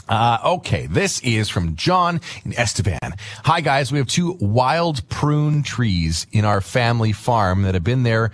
[0.08, 3.16] Uh, okay, this is from John in Estevan.
[3.44, 8.04] Hi guys, we have two wild prune trees in our family farm that have been
[8.04, 8.30] there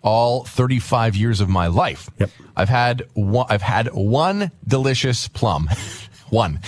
[0.00, 2.08] all 35 years of my life.
[2.20, 2.30] Yep.
[2.54, 5.68] I've had one, I've had one delicious plum.
[6.28, 6.60] one.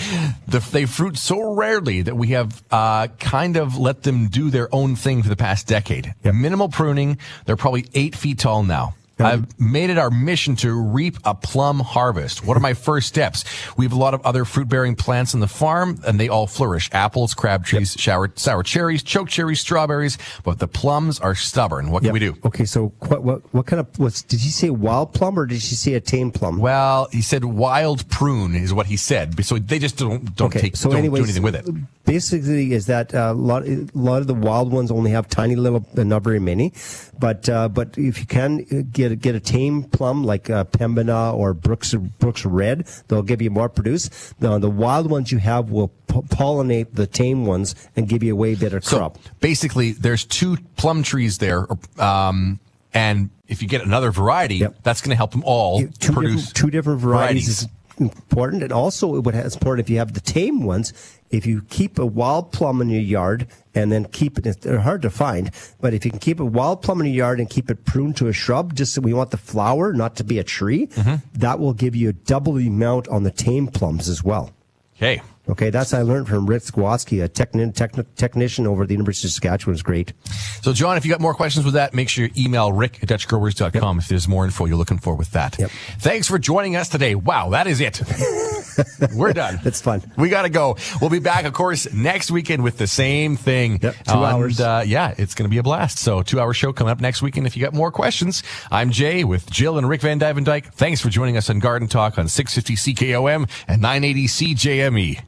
[0.47, 4.73] The, they fruit so rarely that we have, uh, kind of let them do their
[4.75, 6.13] own thing for the past decade.
[6.23, 7.19] Minimal pruning.
[7.45, 8.95] They're probably eight feet tall now.
[9.19, 12.45] I've made it our mission to reap a plum harvest.
[12.45, 13.43] What are my first steps?
[13.77, 16.47] We have a lot of other fruit bearing plants on the farm and they all
[16.47, 16.89] flourish.
[16.93, 21.91] Apples, crab trees, sour, sour cherries, choke cherries, strawberries, but the plums are stubborn.
[21.91, 22.13] What can Yep.
[22.13, 22.37] we do?
[22.45, 25.61] Okay, so what, what, what kind of, was, did he say wild plum or did
[25.61, 26.57] she say a tame plum?
[26.57, 29.43] Well, he said wild prune is what he said.
[29.45, 31.67] So they just don't, don't Okay, take, so don't anyways, do anything with it.
[32.09, 33.67] Basically, is that uh, a lot?
[33.67, 36.73] A lot of the wild ones only have tiny little, uh, not very many.
[37.19, 41.33] But uh, but if you can uh, get get a tame plum like uh, Pembina
[41.33, 44.09] or Brooks Brooks Red, they'll give you more produce.
[44.39, 48.33] The, the wild ones you have will p- pollinate the tame ones and give you
[48.33, 49.17] a way better crop.
[49.17, 51.67] So basically, there's two plum trees there,
[52.01, 52.59] um,
[52.91, 56.55] and if you get another variety, that's going to help them all two produce different,
[56.55, 57.67] two different varieties, is
[57.99, 60.93] important, and also it would it's important if you have the tame ones.
[61.29, 65.01] If you keep a wild plum in your yard and then keep it, they're hard
[65.03, 67.69] to find, but if you can keep a wild plum in your yard and keep
[67.69, 70.43] it pruned to a shrub, just so we want the flower not to be a
[70.43, 71.15] tree, Mm-hmm.
[71.39, 74.51] that will give you a double the amount on the tame plums as well.
[74.95, 75.21] Okay.
[75.49, 79.27] Okay, that's I learned from Rick Sawatzky, a techni- techni- technician over at the University
[79.27, 79.73] of Saskatchewan.
[79.73, 80.13] It's great.
[80.61, 83.09] So, John, if you got more questions with that, make sure you email rick at
[83.09, 85.57] dutchgrowers.com if there's more info you're looking for with that.
[85.57, 85.71] Yep.
[85.99, 87.15] Thanks for joining us today.
[87.15, 88.01] Wow, that is it.
[89.15, 89.59] We're done.
[89.63, 90.03] That's fun.
[90.17, 90.77] We got to go.
[91.01, 93.79] We'll be back, of course, next weekend with the same thing.
[93.81, 94.59] Yep, two hours.
[94.59, 95.97] Uh, yeah, it's going to be a blast.
[95.97, 97.47] So, two hour show coming up next weekend.
[97.47, 100.65] If you got more questions, I'm Jay with Jill and Rick Van Duyvendyk.
[100.73, 105.23] Thanks for joining us on Garden Talk on 650 CKOM and 980 CJME.